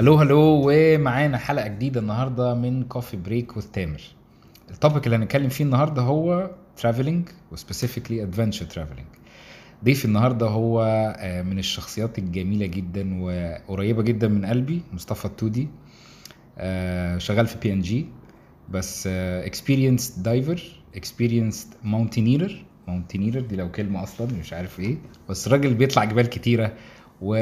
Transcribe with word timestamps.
hello 0.00 0.14
hello 0.14 0.62
ومعانا 0.66 1.38
حلقة 1.38 1.68
جديدة 1.68 2.00
النهارده 2.00 2.54
من 2.54 2.84
Coffee 2.84 3.16
Break 3.16 3.56
with 3.56 3.62
تامر 3.62 4.00
ال 4.70 4.76
topic 4.76 5.06
اللي 5.06 5.16
هنتكلم 5.16 5.48
فيه 5.48 5.64
النهارده 5.64 6.02
هو 6.02 6.50
traveling 6.76 7.28
و 7.52 7.57
specifically 7.57 8.22
adventure 8.22 8.64
traveling 8.64 9.06
ضيف 9.84 10.04
النهارده 10.04 10.46
هو 10.46 10.82
آه، 11.18 11.42
من 11.42 11.58
الشخصيات 11.58 12.18
الجميلة 12.18 12.66
جدا 12.66 13.22
وقريبة 13.22 14.02
جدا 14.02 14.28
من 14.28 14.46
قلبي 14.46 14.82
مصطفى 14.92 15.24
الطودي. 15.24 15.68
آه، 16.58 17.18
شغال 17.18 17.46
في 17.46 17.58
بي 17.58 17.72
ان 17.72 17.80
جي 17.80 18.06
بس 18.70 19.06
experienced 19.06 20.22
diver 20.22 20.62
experienced 20.96 21.74
mountaineer 21.84 22.64
mountaineer 22.88 23.40
دي 23.40 23.56
لو 23.56 23.70
كلمة 23.70 24.02
أصلا 24.02 24.28
مش 24.40 24.52
عارف 24.52 24.80
إيه 24.80 24.96
بس 25.28 25.46
الراجل 25.46 25.74
بيطلع 25.74 26.04
جبال 26.04 26.26
كتيرة. 26.26 26.72
و... 27.22 27.36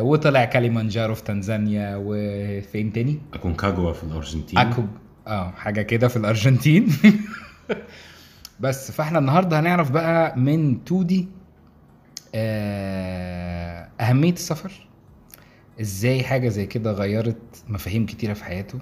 وطلع 0.00 0.44
كاليمانجارو 0.44 1.14
في 1.14 1.22
تنزانيا 1.24 1.94
وفين 2.04 2.92
تاني؟ 2.92 3.18
اكونكاجوا 3.34 3.92
في 3.92 4.04
الأرجنتين. 4.04 4.58
اكو 4.58 4.82
آه 5.26 5.50
حاجة 5.50 5.82
كده 5.82 6.08
في 6.08 6.16
الأرجنتين. 6.16 6.88
بس 8.60 8.90
فإحنا 8.90 9.18
النهارده 9.18 9.60
هنعرف 9.60 9.90
بقى 9.90 10.38
من 10.38 10.84
تودي 10.84 11.28
آه 12.34 13.88
أهمية 14.00 14.32
السفر. 14.32 14.72
إزاي 15.80 16.22
حاجة 16.22 16.48
زي 16.48 16.66
كده 16.66 16.92
غيرت 16.92 17.64
مفاهيم 17.68 18.06
كتيرة 18.06 18.32
في 18.32 18.44
حياته. 18.44 18.78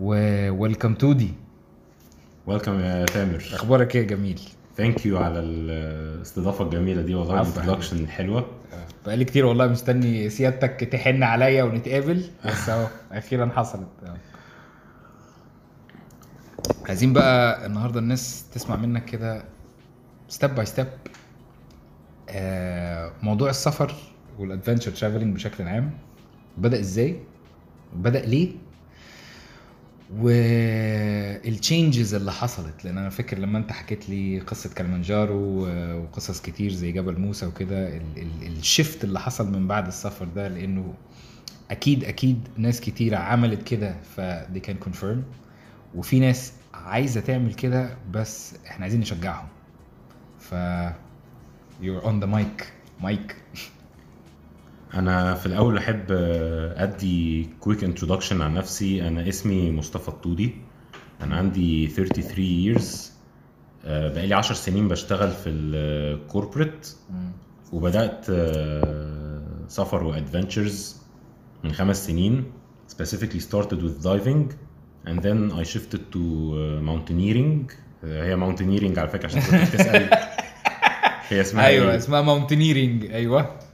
وويلكم 0.00 0.94
تودي. 0.94 1.32
ويلكم 2.46 2.80
يا 2.80 3.04
تامر. 3.04 3.44
أخبارك 3.52 3.96
إيه 3.96 4.02
يا 4.02 4.06
جميل؟ 4.06 4.40
thank 4.76 5.06
you 5.06 5.18
على 5.18 5.40
الاستضافة 5.40 6.64
الجميلة 6.64 7.02
دي 7.02 7.14
والله. 7.14 7.40
ال 7.40 7.44
introduction 7.44 7.96
الحلوه 7.96 8.46
بقالي 9.06 9.24
كتير 9.24 9.46
والله 9.46 9.66
مستني 9.66 10.30
سيادتك 10.30 10.84
تحن 10.84 11.22
عليا 11.22 11.64
ونتقابل 11.64 12.30
بس 12.46 12.68
أهو 12.68 12.86
أخيرا 13.12 13.50
حصلت. 13.56 13.88
أهو. 14.06 14.16
عايزين 16.88 17.12
بقى 17.12 17.66
النهارده 17.66 18.00
الناس 18.00 18.44
تسمع 18.54 18.76
منك 18.76 19.04
كده 19.04 19.44
step 20.28 20.54
by 20.54 20.66
step 20.66 20.86
موضوع 23.22 23.50
السفر 23.50 23.94
وال 24.38 24.48
adventure 24.48 24.90
traveling 24.90 25.34
بشكل 25.34 25.64
عام. 25.68 25.90
بدأ 26.58 26.80
إزاي؟ 26.80 27.20
بدأ 27.96 28.20
ليه؟ 28.20 28.52
وال 30.14 30.58
changes 30.58 32.14
اللي 32.14 32.32
حصلت. 32.32 32.84
لأن 32.84 32.98
أنا 32.98 33.10
فاكر 33.10 33.38
لما 33.38 33.58
أنت 33.58 33.72
حكيت 33.72 34.08
لي 34.08 34.40
قصة 34.40 34.74
كلمنجارو 34.74 35.34
و- 35.36 36.02
وقصص 36.02 36.40
كتير 36.40 36.72
زي 36.72 36.92
جبل 36.92 37.20
موسى 37.20 37.46
وكده 37.46 37.96
ال- 37.96 38.18
ال- 38.42 38.56
ال 38.58 38.66
shift 38.66 39.04
اللي 39.04 39.20
حصل 39.20 39.52
من 39.52 39.66
بعد 39.68 39.86
السفر 39.86 40.24
ده 40.24 40.48
لأنه 40.48 40.94
أكيد 41.70 42.04
أكيد 42.04 42.48
ناس 42.56 42.80
كتيره 42.80 43.16
عملت 43.16 43.62
كده 43.62 43.96
فدي 44.16 44.60
كان 44.60 44.76
confirm 44.76 45.24
وفي 45.94 46.20
ناس 46.20 46.52
عايزة 46.74 47.20
تعمل 47.20 47.54
كده 47.54 47.96
بس 48.10 48.54
إحنا 48.66 48.82
عايزين 48.82 49.00
نشجعهم. 49.00 49.48
ف 50.40 50.54
you're 51.82 52.04
on 52.04 52.24
the 52.24 52.28
mic. 52.36 52.64
mic 53.02 53.36
أنا 54.96 55.34
في 55.34 55.46
الأول 55.46 55.76
أحب 55.76 56.04
آه، 56.10 56.82
أدي 56.82 57.48
quick 57.60 57.84
introduction 57.84 58.42
عن 58.42 58.54
نفسي. 58.54 59.08
أنا 59.08 59.28
اسمي 59.28 59.70
مصطفى 59.70 60.08
الطودي. 60.08 60.54
أنا 61.20 61.36
عندي 61.36 61.86
33 61.86 62.76
years. 62.76 63.16
آه، 63.84 64.08
بقالي 64.08 64.34
10 64.34 64.54
سنين 64.54 64.88
بشتغل 64.88 65.30
في 65.30 65.48
ال 65.50 65.64
corporate 65.64 66.88
وبدأت 67.72 68.26
آه، 68.30 69.42
سفر 69.68 70.04
و 70.04 70.12
adventures 70.12 70.96
من 71.64 71.72
خمس 71.72 72.06
سنين. 72.06 72.44
Specifically 72.88 73.40
started 73.40 73.78
with 73.82 74.04
diving 74.04 74.52
and 75.06 75.18
then 75.22 75.52
I 75.52 75.62
shifted 75.62 76.12
to 76.12 76.18
uh, 76.18 76.82
mountaineering. 76.82 77.72
آه، 78.04 78.24
هي 78.24 78.36
mountaineering 78.36 78.98
على 78.98 79.08
فكرة 79.08 79.26
عشان 79.26 79.40
كنت 79.40 79.74
بتسأل. 79.74 80.10
هي 81.28 81.40
اسمها 81.40 81.66
أيوه 81.66 81.90
إيه؟ 81.90 81.96
اسمها 81.96 82.22
mountaineering 82.22 83.04
أيوه. 83.04 83.65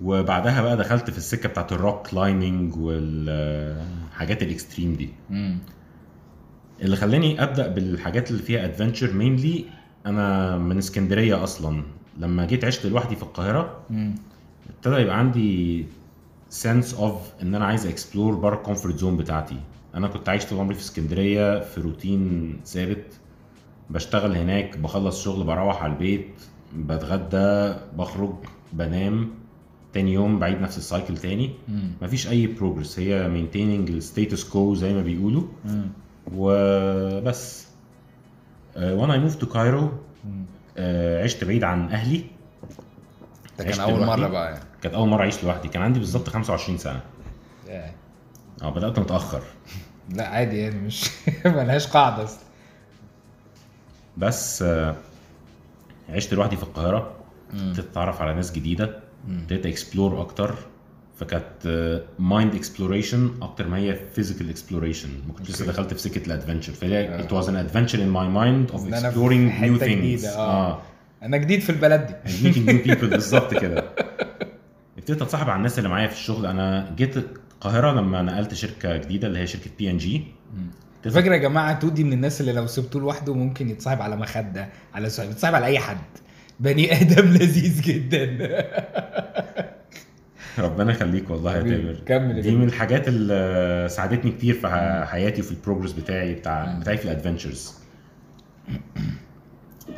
وبعدها 0.00 0.62
بقى 0.62 0.76
دخلت 0.76 1.10
في 1.10 1.18
السكة 1.18 1.48
بتاعت 1.48 1.72
ال 1.72 1.79
rock 1.79 2.06
climbing 2.06 2.76
والحاجات 2.76 4.42
ال 4.42 4.49
extreme 4.49 4.94
دي. 4.94 5.10
مم. 5.30 5.58
اللي 6.82 6.96
خلاني 6.96 7.42
أبدأ 7.42 7.68
بالحاجات 7.68 8.30
اللي 8.30 8.42
فيها 8.42 8.64
adventure 8.64 9.12
mainly 9.12 9.64
أنا 10.06 10.58
من 10.58 10.78
اسكندرية 10.78 11.44
أصلا. 11.44 11.82
لما 12.18 12.46
جيت 12.46 12.64
عشت 12.64 12.86
لوحدي 12.86 13.16
في 13.16 13.22
القاهرة. 13.22 13.80
ابتدى 14.76 14.96
يبقى 15.02 15.18
عندي 15.18 15.86
sense 16.48 16.94
of 16.94 17.32
إن 17.42 17.54
أنا 17.54 17.64
عايز 17.64 17.86
explore 17.86 18.34
بره 18.34 18.54
ال 18.56 18.61
comfort 18.61 18.98
zone 18.98 19.16
بتاعتي. 19.16 19.56
أنا 19.94 20.08
كنت 20.08 20.28
عايش 20.28 20.46
طول 20.46 20.58
عمري 20.58 20.74
في 20.74 20.80
اسكندرية 20.80 21.60
في 21.60 21.80
روتين 21.80 22.56
ثابت. 22.66 23.04
بشتغل 23.90 24.36
هناك 24.36 24.78
بخلص 24.78 25.24
شغل 25.24 25.44
بروح 25.44 25.82
على 25.82 25.92
البيت 25.92 26.28
بتغدى 26.76 27.74
بخرج 27.98 28.34
بنام. 28.72 29.30
تاني 29.94 30.12
يوم 30.12 30.38
بعيد 30.38 30.60
نفس 30.60 30.78
ال 30.78 30.84
cycle 30.84 31.16
تاني 31.18 31.50
مم. 31.68 31.90
مفيش 32.02 32.28
أي 32.28 32.46
progress 32.46 32.98
هي 32.98 33.28
maintaining 33.28 33.90
ال 33.90 33.98
status 33.98 34.44
quo 34.44 34.74
زي 34.74 34.94
ما 34.94 35.02
بيقولوا 35.02 35.42
مم. 35.64 35.88
وبس 36.34 37.66
وأنا 38.76 39.12
I 39.14 39.18
moved 39.18 39.34
to 39.36 39.46
Cairo. 39.46 39.90
عشت 41.22 41.44
بعيد 41.44 41.64
عن 41.64 41.88
أهلي 41.88 42.24
ده 43.58 43.64
كان 43.64 43.80
أول 43.80 44.00
لوحدي. 44.00 44.20
مره 44.22 44.28
بقى 44.28 44.52
يعني 44.52 44.64
كانت 44.82 44.94
أول 44.94 45.08
مرة 45.08 45.20
أعيش 45.20 45.44
لوحدي 45.44 45.68
كان 45.68 45.82
عندي 45.82 45.98
بالظبط 45.98 46.28
25 46.28 46.78
سنة 46.78 47.00
ياه. 47.68 47.90
آه 48.62 48.70
بدأت 48.70 48.98
متأخر 48.98 49.42
لا 50.16 50.26
عادي 50.28 50.58
يعني 50.58 50.80
مش 50.80 51.10
ملهاش 51.46 51.86
قاعدة 51.86 52.24
أصلا 52.24 52.40
بس 54.16 54.62
آه، 54.62 54.96
عشت 56.10 56.34
لوحدي 56.34 56.56
في 56.56 56.62
القاهرة. 56.62 57.12
ابتديت 57.52 57.78
أتعرف 57.90 58.22
على 58.22 58.34
ناس 58.34 58.52
جديدة. 58.52 59.00
ابتديت 59.28 59.66
explore 59.66 60.20
أكتر. 60.20 60.54
فكانت 61.16 62.02
mind 62.18 62.54
exploration 62.54 63.30
أكتر 63.42 63.68
ما 63.68 63.76
هي 63.76 63.98
physical 64.14 64.50
exploration 64.50 65.08
ما 65.28 65.34
كنتش 65.34 65.50
لسه. 65.50 65.66
دخلت 65.66 65.94
في 65.94 66.00
سكة 66.00 66.26
ال 66.26 66.31
adventure 66.31 66.72
فهي 66.72 67.08
آه. 67.08 67.22
adventure 67.22 67.90
mind 67.92 68.72
of 68.74 68.80
إن 68.80 68.94
أنا 68.94 69.10
في 69.10 69.16
exploring 69.16 69.50
حتة 69.52 69.76
new 69.76 69.80
things. 69.80 69.84
جديدة، 69.84 70.36
آه. 70.36 70.70
آه. 70.72 70.82
أنا 71.22 71.36
جديد 71.36 71.60
في 71.60 71.70
البلد 71.70 72.06
دي. 72.06 72.32
Meeting 72.52 72.66
new 72.68 72.86
people. 72.88 73.04
بالظبط 73.14 73.54
كده. 73.54 73.84
ابتديت 74.98 75.22
أتصاحب 75.22 75.48
على 75.48 75.56
الناس 75.56 75.78
اللي 75.78 75.88
معايا 75.88 76.06
في 76.08 76.14
الشغل. 76.14 76.46
أنا 76.46 76.94
جيت 76.96 77.16
القاهرة 77.16 77.92
لما 77.92 78.22
نقلت 78.22 78.54
شركة 78.54 78.96
جديدة 78.96 79.28
اللي 79.28 79.38
هي 79.38 79.46
شركة 79.46 79.70
بي 79.78 79.90
ان 79.90 79.98
جي 79.98 80.24
الفكرة 81.06 81.32
يا 81.32 81.38
جماعة 81.38 81.78
تودي 81.78 82.04
من 82.04 82.12
الناس 82.12 82.40
اللي 82.40 82.52
لو 82.52 82.66
سبتوه 82.66 83.02
لوحده 83.02 83.34
ممكن 83.34 83.70
يتصاحب 83.70 84.02
على 84.02 84.16
مخدة 84.16 84.68
على 84.94 85.10
سؤال 85.10 85.30
يتصاحب 85.30 85.54
على 85.54 85.66
أي 85.66 85.78
حد. 85.78 85.98
بني 86.60 87.00
آدم 87.00 87.28
لذيذ 87.28 87.82
جدا. 87.82 88.24
ربنا 90.58 90.92
يخليك 90.92 91.30
والله 91.30 91.56
يا 91.56 91.62
تامر. 91.62 91.96
كمل 92.06 92.42
دي. 92.42 92.50
من 92.56 92.64
الحاجات 92.68 93.08
اللي 93.08 93.88
ساعدتني 93.90 94.30
كتير 94.30 94.54
في 94.54 94.68
حياتي 95.06 95.40
وفي 95.40 95.50
ال 95.50 95.55
progress 95.55 95.92
بتاعي 95.92 96.34
بتاع. 96.34 96.78
بتاعي 96.80 96.96
في 96.96 97.04
ال 97.04 97.10
adventures 97.10 97.74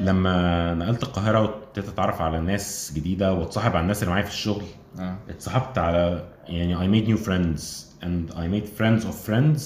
لما 0.00 0.74
نقلت 0.74 1.02
القاهرة 1.02 1.40
وابتديت 1.40 1.88
أتعرف 1.88 2.20
على 2.20 2.40
ناس 2.40 2.92
جديدة 2.96 3.32
وأتصاحب 3.34 3.70
على 3.70 3.82
الناس 3.82 4.02
اللي 4.02 4.10
معايا 4.10 4.24
في 4.24 4.30
الشغل 4.30 4.64
آه. 4.98 5.16
اتصاحبت 5.28 5.78
على 5.78 6.28
يعني 6.48 6.76
I 6.76 6.80
made 7.02 7.08
new 7.08 7.18
friends 7.26 7.60
and 8.02 8.34
I 8.34 8.46
made 8.54 8.80
friends 8.80 9.04
of 9.04 9.30
friends 9.30 9.60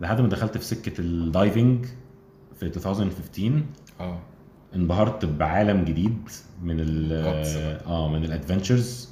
لحد 0.00 0.20
ما 0.20 0.28
دخلت 0.28 0.58
في 0.58 0.64
سكة 0.64 1.00
ال 1.00 1.12
diving 1.12 1.86
في 2.60 2.62
2015 2.66 3.62
آه. 4.00 4.18
انبهرت 4.74 5.24
بعالم 5.24 5.84
جديد 5.84 6.18
من 6.62 6.76
ال. 6.80 7.12
آه 7.86 8.08
من 8.08 8.24
ال 8.24 8.32
adventures 8.32 9.08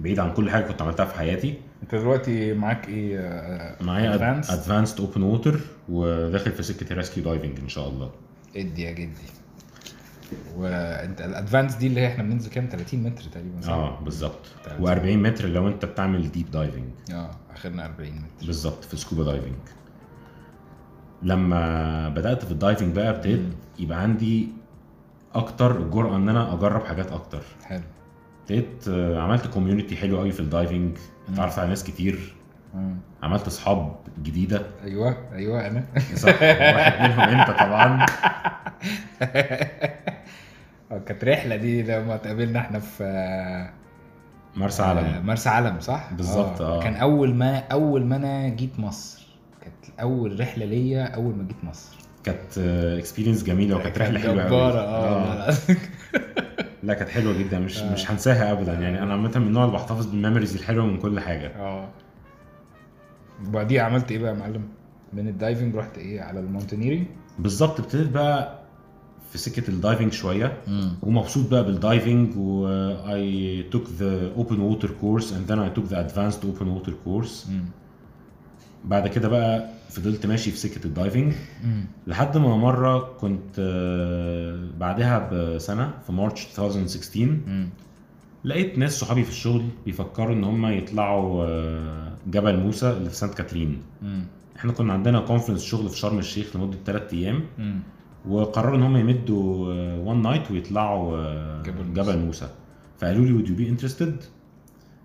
بعيد 0.00 0.18
عن 0.18 0.32
كل 0.34 0.50
حاجة 0.50 0.64
كنت 0.64 0.82
عملتها 0.82 1.06
في 1.06 1.14
حياتي 1.18 1.54
انت 1.82 1.94
دلوقتي 1.94 2.54
معاك 2.54 2.88
إيه 2.88 3.18
آه، 3.20 3.82
معايا؟ 3.82 4.14
advanced 4.38 5.00
open 5.00 5.22
water 5.22 5.60
وداخل 5.88 6.52
في 6.52 6.62
سكة 6.62 6.92
ال 6.92 6.97
rescue 6.97 7.24
diving 7.24 7.58
إن 7.60 7.68
شاء 7.68 7.88
الله 7.88 8.10
ادي 8.56 8.82
يا 8.82 8.92
جدي 8.92 9.10
وانت 10.56 11.20
ال 11.20 11.26
advanced 11.26 11.74
دي 11.74 11.86
اللي 11.86 12.00
هي 12.00 12.06
إحنا 12.06 12.22
بننزل 12.22 12.50
كام 12.50 12.68
30 12.72 13.00
متر 13.02 13.22
تقريبا؟ 13.24 13.68
آه 13.68 14.00
بالظبط 14.00 14.40
تمام. 14.64 14.84
و40 14.86 15.26
متر 15.26 15.46
لو 15.48 15.68
أنت 15.68 15.84
بتعمل 15.84 16.32
deep 16.32 16.50
diving 16.50 16.84
آه 17.12 17.30
اخرنا 17.50 17.84
40 17.86 18.12
متر 18.12 18.46
بالظبط 18.46 18.84
في 18.84 18.96
scuba 18.96 19.24
diving 19.24 19.54
لما 21.22 22.08
بدأت 22.08 22.44
في 22.44 22.52
ال 22.52 22.58
diving 22.58 22.94
بقى 22.96 23.10
ابتديت. 23.10 23.40
يبقى 23.78 24.00
عندي 24.02 24.48
أكتر 25.38 25.76
الجرأة 25.80 26.16
إن 26.16 26.28
أنا 26.28 26.54
أجرب 26.54 26.84
حاجات 26.84 27.12
أكتر. 27.12 27.42
حلو. 27.64 27.80
ابتديت 28.40 28.88
آه، 28.88 29.20
عملت 29.20 29.46
community 29.46 29.96
حلو 29.96 30.18
قوي 30.18 30.32
في 30.32 30.40
ال 30.40 30.47
diving. 30.47 30.96
اتعرفت 31.32 31.58
على 31.58 31.68
ناس 31.68 31.84
كتير. 31.84 32.34
مم. 32.74 32.96
عملت 33.22 33.46
أصحاب 33.46 33.96
جديدة. 34.22 34.62
أيوه 34.84 35.16
أيوه 35.32 35.66
أنا. 35.66 35.84
صح 36.14 36.42
واحد 36.42 37.02
منهم 37.10 37.20
أنت 37.20 37.50
طبعا. 37.50 38.06
آه، 40.92 40.98
كانت 41.06 41.24
رحلة 41.24 41.56
دي 41.56 41.82
لما 41.82 42.14
اتقابلنا 42.14 42.58
إحنا 42.60 42.78
في 42.78 43.04
مرسى 44.56 44.82
آه، 44.82 44.86
علم 44.86 45.26
مرسى 45.26 45.48
علم 45.48 45.80
صح؟ 45.80 46.12
بالظبط، 46.12 46.60
آه. 46.60 46.82
كان 46.82 46.94
أول 46.94 47.34
ما 47.34 47.58
أول 47.58 48.04
ما 48.06 48.16
أنا 48.16 48.48
جيت 48.48 48.80
مصر. 48.80 49.26
كانت 49.62 50.00
أول 50.00 50.40
رحلة 50.40 50.64
ليا 50.66 51.04
أول 51.14 51.34
ما 51.36 51.44
جيت 51.44 51.64
مصر. 51.64 51.96
كانت 52.26 52.58
اكسبيرينس 52.98 53.44
جميلة 53.44 53.76
وكانت 53.76 53.98
رحلة 53.98 54.18
حلوة 54.18 54.42
قوي 54.42 54.46
جبارة. 54.50 54.78
آه 54.78 55.50
لا، 55.50 55.54
لا. 56.82 56.94
كانت 56.94 57.10
حلوة 57.10 57.38
جدا. 57.38 57.58
مش 57.58 57.78
آه. 57.78 57.92
مش 57.92 58.10
هنساها 58.10 58.52
ابدا. 58.52 58.72
يعني 58.72 59.02
أنا 59.02 59.12
عامة 59.12 59.38
من 59.38 59.46
النوع 59.46 59.64
اللي 59.64 59.76
بحتفظ 59.76 60.06
بال 60.06 60.16
memories 60.16 60.56
الحلوة 60.56 60.86
من 60.86 60.98
كل 60.98 61.20
حاجة. 61.20 61.46
آه. 61.46 61.88
وبعديها 63.48 63.82
عملت 63.82 64.10
إيه 64.12 64.18
بقى 64.18 64.30
يا 64.30 64.36
معلم؟ 64.38 64.62
من 65.12 65.28
ال 65.28 65.35
diving 65.35 65.74
رحت 65.76 65.98
إيه؟ 65.98 66.20
على 66.20 66.40
ال 66.40 66.44
mountaineering؟ 66.44 67.06
بالظبط. 67.38 67.80
ابتديت 67.80 68.08
بقى 68.08 68.58
في 69.32 69.38
سكة 69.38 69.68
ال 69.70 69.76
diving 69.76 70.12
شوية. 70.12 70.52
ومبسوط 71.02 71.50
بقى 71.50 71.64
بال 71.64 71.79
diving. 71.79 72.30
و 72.36 72.66
I 73.06 73.72
took 73.74 73.86
the 74.00 74.40
open 74.40 74.58
water 74.58 74.88
course 74.88 75.26
and 75.26 75.50
then 75.50 75.58
I 75.58 75.78
took 75.78 75.88
the 75.92 75.96
advanced 75.96 76.44
open 76.44 76.66
water 76.66 76.92
course. 77.06 77.48
مم. 77.50 77.64
بعد 78.86 79.08
كده 79.08 79.28
بقى 79.28 79.68
فضلت 79.90 80.26
ماشي 80.26 80.50
في 80.50 80.56
سكة 80.58 80.84
ال 80.86 80.92
diving. 80.92 81.32
لحد 82.06 82.36
ما 82.38 82.56
مرة 82.56 82.98
كنت 83.20 83.56
آه، 83.58 84.68
بعدها 84.78 85.28
بسنة 85.32 85.90
في 86.06 86.12
March 86.12 86.46
2016 86.58 87.20
مم. 87.46 87.68
لقيت 88.44 88.78
ناس 88.78 88.98
صحابي 89.00 89.22
في 89.24 89.30
الشغل 89.30 89.62
بيفكروا 89.84 90.34
إن 90.34 90.44
هم 90.44 90.66
يطلعوا 90.66 91.44
آه، 91.46 92.12
جبل 92.26 92.56
موسى 92.60 92.90
اللي 92.90 93.10
في 93.10 93.16
سانت 93.16 93.34
كاترين 93.34 93.82
مم. 94.02 94.24
إحنا 94.56 94.72
كنا 94.72 94.92
عندنا 94.92 95.20
conference 95.20 95.64
شغل 95.64 95.88
في 95.88 95.98
شرم 95.98 96.18
الشيخ 96.18 96.56
لمدة 96.56 96.76
3 96.86 97.12
أيام 97.16 97.40
مم. 97.58 97.80
وقرروا 98.28 98.76
إن 98.76 98.82
هم 98.82 98.96
يمدوا 98.96 99.66
one 99.96 100.22
night 100.22 100.50
ويطلعوا 100.50 101.16
آه، 101.18 101.62
جبل 101.62 101.84
موسى. 101.84 101.92
جبل 102.02 102.18
موسى 102.18 102.48
فقالوا 102.98 103.24
لي 103.24 103.38
would 103.38 103.48
you 103.48 103.52
be 103.60 103.80
interested 103.82 104.12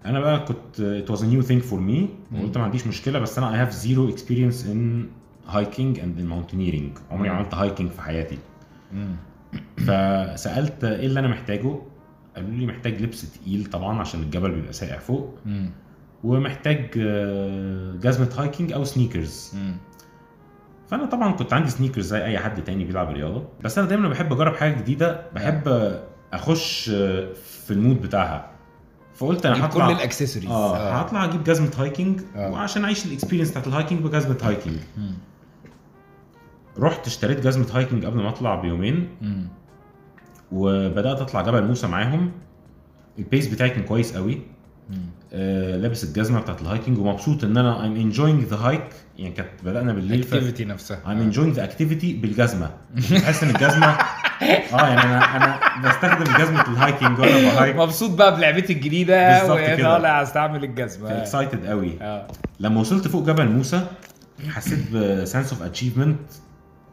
أنا 0.06 0.20
بقى 0.20 0.46
كنت 0.46 1.04
it 1.06 1.12
was 1.12 1.20
a 1.20 1.26
new 1.26 1.48
thing 1.48 1.70
for 1.72 1.78
me. 1.80 2.10
وقلت 2.36 2.58
ما 2.58 2.64
عنديش 2.64 2.88
مشكلة 2.88 3.20
بس 3.20 3.38
أنا 3.38 3.52
I 3.52 3.70
have 3.70 3.74
zero 3.74 4.16
experience 4.16 4.66
in 4.66 5.06
hiking 5.54 6.00
and 6.00 6.20
in 6.20 6.28
mountaineering. 6.34 7.00
عمري 7.12 7.30
ما. 7.30 7.36
عملت 7.36 7.54
hiking 7.54 7.90
في 7.92 8.02
حياتي. 8.02 8.38
مم. 8.94 9.16
فسألت 9.88 10.84
إيه 10.84 11.06
اللي 11.06 11.20
أنا 11.20 11.28
محتاجه؟ 11.28 11.76
قالوا 12.36 12.50
لي 12.50 12.66
محتاج 12.66 13.02
لبس 13.02 13.34
تقيل 13.34 13.66
طبعا 13.66 14.00
عشان 14.00 14.22
الجبل 14.22 14.52
بيبقى 14.52 14.74
ساقع 14.74 14.98
فوق. 14.98 15.36
مم. 15.46 15.70
ومحتاج 16.24 16.90
آه، 16.98 17.92
جزمة 17.96 18.30
hiking 18.38 18.72
أو 18.74 18.84
sneakers 18.84 19.52
مم. 19.56 19.76
فأنا 20.88 21.06
طبعا 21.06 21.32
كنت 21.32 21.54
عندي 21.54 21.70
sneakers 21.70 22.06
زي 22.06 22.26
أي 22.26 22.40
حد 22.40 22.64
تاني 22.64 22.84
بيلعب 22.86 23.10
رياضة. 23.10 23.48
بس 23.64 23.78
أنا 23.78 23.88
دايما 23.88 24.10
بحب 24.10 24.34
أجرب 24.34 24.56
حاجة 24.56 24.74
جديدة. 24.82 25.22
بحب 25.36 25.68
أخش 26.34 26.90
في 27.36 27.72
ال 27.72 27.78
mood 27.78 28.02
بتاعها. 28.02 28.51
فقلت 29.16 29.46
أنا 29.46 29.66
هطلع 29.66 29.88
كل 29.88 29.94
الأكسسوارز 29.94 30.48
آه 30.48 30.92
هطلع 30.94 31.26
أجيب 31.26 31.44
جزمة 31.44 31.72
hiking 31.78 32.22
آه. 32.36 32.52
وعشان 32.52 32.84
أعيش 32.84 33.06
ال 33.06 33.10
experience 33.10 33.50
بتاعت 33.52 33.68
ال 33.68 33.72
hiking 33.72 34.00
بجزمة 34.04 34.38
hiking. 34.42 34.76
رحت 36.80 37.08
اشتريت 37.08 37.40
جزمة 37.40 37.68
hiking 37.74 38.06
قبل 38.06 38.18
ما 38.18 38.30
أطلع 38.30 38.56
بيومين 38.56 39.10
مم. 39.22 39.48
وبدأت 40.52 41.22
أطلع 41.22 41.42
جبل 41.42 41.68
موسى 41.68 41.88
معاهم 41.88 42.32
ال 43.20 43.25
pace 43.25 43.48
بتاعي 43.48 43.70
كان 43.70 43.84
كويس 43.84 44.16
قوي. 44.16 44.42
آه 45.34 45.78
لابس 45.78 46.04
الجزمة 46.04 46.40
بتاعت 46.42 46.62
ال 46.62 46.67
hiking 46.67 46.98
ومبسوط 46.98 47.44
إن 47.44 47.58
أنا 47.58 47.78
I'm 47.82 48.14
enjoying 48.14 48.52
the 48.54 48.58
hike 48.66 48.94
يعني 49.18 49.34
كانت 49.34 49.50
بدأنا 49.64 49.94
بالليل. 49.94 50.20
ال 50.20 50.25
activity 50.25 50.66
نفسها 50.66 51.00
I'm 51.06 51.34
enjoying 51.34 51.56
the 51.58 51.62
activity 51.62 52.06
بالجزمة 52.22 52.70
بحس 53.12 53.44
إن 53.44 53.50
الجزمة 53.50 53.98
آه 54.42 54.88
يعني 54.88 55.02
أنا 55.02 55.38
أنا 55.38 55.90
بستخدم 55.90 56.24
جزمة 56.44 56.62
ال 56.62 56.70
hiking 56.70 57.20
وأنا 57.20 57.32
ب 57.32 57.39
hike. 57.39 57.76
مبسوط 57.76 58.12
بقى 58.18 58.36
بلعبتي 58.36 58.74
الجديدة. 58.74 59.46
وطالع 59.54 60.22
أستعمل 60.22 60.64
الجزمة. 60.64 61.18
excited 61.18 61.66
قوي. 61.66 61.98
آه. 62.02 62.28
لما 62.60 62.80
وصلت 62.80 63.08
فوق 63.08 63.28
جبل 63.28 63.48
موسى 63.50 63.88
حسيت 64.50 64.92
ب 64.92 65.02
sense 65.02 65.54
of 65.54 65.64
achievement 65.64 66.20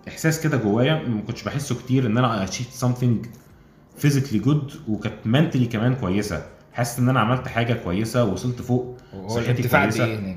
إحساس 0.08 0.40
كده 0.40 0.56
جوايا 0.56 0.94
ما 1.08 1.20
كنتش 1.26 1.42
بحسه 1.42 1.74
كتير 1.74 2.06
إن 2.06 2.18
أنا 2.18 2.44
achieved 2.44 2.84
something 2.84 3.26
physically 4.02 4.44
good 4.46 4.74
وكانت 4.88 5.14
mentally 5.25 5.66
كمان 5.66 5.94
كويسة. 5.94 6.42
حاسس 6.72 6.98
إن 6.98 7.08
أنا 7.08 7.20
عملت 7.20 7.48
حاجة 7.48 7.72
كويسة 7.74 8.24
ووصلت 8.24 8.62
فوق 8.62 8.96
صحتي 9.26 9.68
كويسة. 9.68 10.04
إيه؟ 10.04 10.36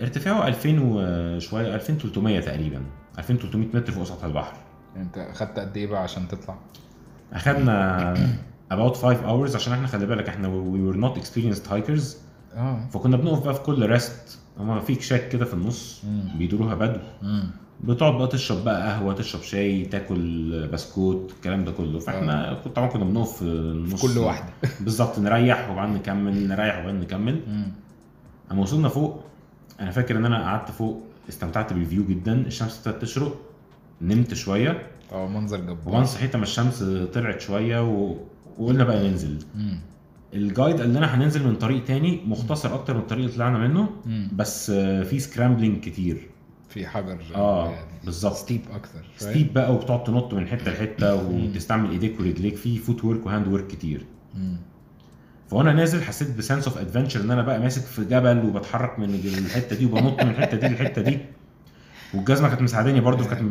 ارتفاعه 0.00 0.48
2000 0.48 0.78
وشوية 0.82 1.74
2300 1.74 2.40
تقريبا. 2.40 2.82
2300 3.18 3.68
متر 3.74 3.92
فوق 3.92 4.04
سطح 4.04 4.24
البحر. 4.24 4.52
انت 4.96 5.28
خدت 5.34 5.58
قد 5.58 5.76
إيه 5.76 5.86
بقى 5.86 6.02
عشان 6.02 6.28
تطلع؟ 6.28 6.56
اخدنا 7.32 8.14
about 8.72 8.94
5 8.96 9.14
hours 9.22 9.54
عشان 9.54 9.72
إحنا 9.72 9.86
خلي 9.86 10.06
بالك 10.06 10.28
إحنا 10.28 10.48
we 10.48 10.94
were 10.94 10.98
not 11.00 11.20
experienced 11.22 11.68
hikers. 11.70 12.04
آه. 12.56 12.86
فكنا 12.92 13.16
بنقف 13.16 13.44
بقى 13.44 13.54
في 13.54 13.60
كل 13.60 13.86
ريست 13.86 14.38
هما 14.58 14.80
في 14.80 14.94
كشاك 14.94 15.28
كده 15.28 15.44
في 15.44 15.54
النص 15.54 16.04
مم. 16.04 16.38
بيدوروها 16.38 16.74
بدو. 16.74 17.00
مم. 17.22 17.50
بتقعد 17.84 18.14
بقى 18.14 18.26
تشرب 18.28 18.64
بقى 18.64 18.82
قهوة 18.92 19.14
تشرب 19.14 19.42
شاي 19.42 19.84
تاكل 19.84 20.68
بسكوت 20.72 21.32
الكلام 21.36 21.64
ده 21.64 21.72
كله. 21.72 21.98
فاحنا 21.98 22.60
كنت 22.64 22.76
طبعا 22.76 22.88
كنا 22.88 23.04
بنقف 23.04 23.36
في 23.36 23.42
النص. 23.42 24.02
كل 24.02 24.18
واحدة. 24.18 24.52
بالظبط 24.80 25.18
نريح 25.18 25.70
وبعدين 25.70 25.94
نكمل 25.94 26.48
نريح 26.48 26.78
وبعدين 26.78 27.00
نكمل. 27.00 27.40
اما 28.52 28.60
وصلنا 28.62 28.88
فوق 28.88 29.24
أنا 29.80 29.90
فاكر 29.90 30.16
ان 30.16 30.24
أنا 30.24 30.42
قعدت 30.44 30.70
فوق 30.70 31.02
استمتعت 31.28 31.72
بال 31.72 31.83
view 31.83 32.06
جدا. 32.06 32.32
الشمس 32.46 32.78
ابتدت 32.86 33.02
تشرق. 33.02 33.36
نمت 34.02 34.34
شوية. 34.34 34.86
آه 35.12 35.28
منظر 35.28 35.60
جبار. 35.60 35.78
وبعدين 35.86 36.06
صحيت 36.06 36.34
اما 36.34 36.44
الشمس 36.44 36.82
طلعت 37.14 37.40
شوية 37.40 37.82
و... 37.88 38.16
وقلنا 38.58 38.84
بقى 38.84 39.08
ننزل. 39.08 39.38
مم. 39.54 39.78
ال 40.34 40.42
guide 40.42 40.80
قال 40.80 40.94
لنا 40.94 41.14
هننزل 41.14 41.46
من 41.46 41.54
طريق 41.56 41.84
تاني 41.84 42.20
مختصر 42.26 42.74
أكتر 42.74 42.94
من 42.94 43.00
الطريق 43.00 43.24
اللي 43.24 43.36
طلعنا 43.36 43.58
منه 43.58 43.88
مم. 44.06 44.28
بس 44.32 44.70
في 45.10 45.20
scrambling 45.20 45.80
كتير. 45.84 46.28
في 46.68 46.86
حجر 46.86 47.18
آه 47.34 47.70
يعني. 47.70 47.86
بالظبط. 48.04 48.34
steep 48.34 48.60
أكتر. 48.74 49.10
steep 49.16 49.52
بقى 49.54 49.74
وبتقعد 49.74 50.04
تنط 50.04 50.34
من 50.34 50.46
حتة 50.46 50.72
لحتة 50.72 51.14
وتستعمل 51.14 51.90
إيديك 51.90 52.20
ورجليك. 52.20 52.56
في 52.56 52.78
footwork 52.78 53.04
و 53.04 53.26
hand 53.26 53.48
work 53.48 53.66
كتير. 53.66 54.04
مم. 54.34 54.56
فأنا 55.48 55.72
نازل 55.72 56.02
حسيت 56.02 56.36
ب 56.38 56.43
sense 56.43 56.68
of 56.68 56.78
adventure 56.78 57.20
إن 57.20 57.30
أنا 57.30 57.42
بقى 57.42 57.60
ماسك 57.60 57.82
في 57.82 58.04
جبل 58.04 58.38
وبتحرك 58.46 58.98
من 58.98 59.14
الحتة 59.14 59.76
دي 59.76 59.86
وبنط 59.86 60.22
من 60.22 60.30
الحتة 60.30 60.56
دي 60.56 60.68
للحتة 60.68 61.02
دي. 61.02 61.18
والجزمة 62.14 62.48
كانت 62.48 62.62
مساعداني 62.62 63.00
برضو 63.00 63.24
كانت 63.24 63.42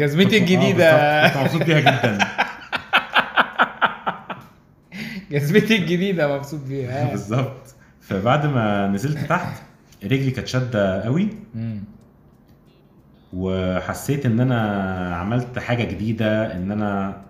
جزمتي 0.00 0.40
كنت- 0.40 0.50
آه، 0.50 0.54
الجديدة. 0.54 1.28
كنت 1.28 1.36
مبسوط 1.42 1.62
بيها 1.62 1.80
جدا. 1.80 2.18
جزمتي 5.32 5.76
الجديدة 5.76 6.36
مبسوط 6.36 6.60
بيها 6.68 7.10
بالظبط. 7.10 7.74
فبعد 8.00 8.46
ما 8.46 8.86
نزلت 8.88 9.18
تحت 9.18 9.62
رجلي 10.04 10.30
كانت 10.30 10.48
شادة 10.48 11.02
قوي. 11.02 11.28
وحسيت 13.32 14.26
إن 14.26 14.40
أنا 14.40 14.60
عملت 15.16 15.58
حاجة 15.58 15.84
جديدة 15.84 16.56
إن 16.56 16.70
أنا 16.72 17.22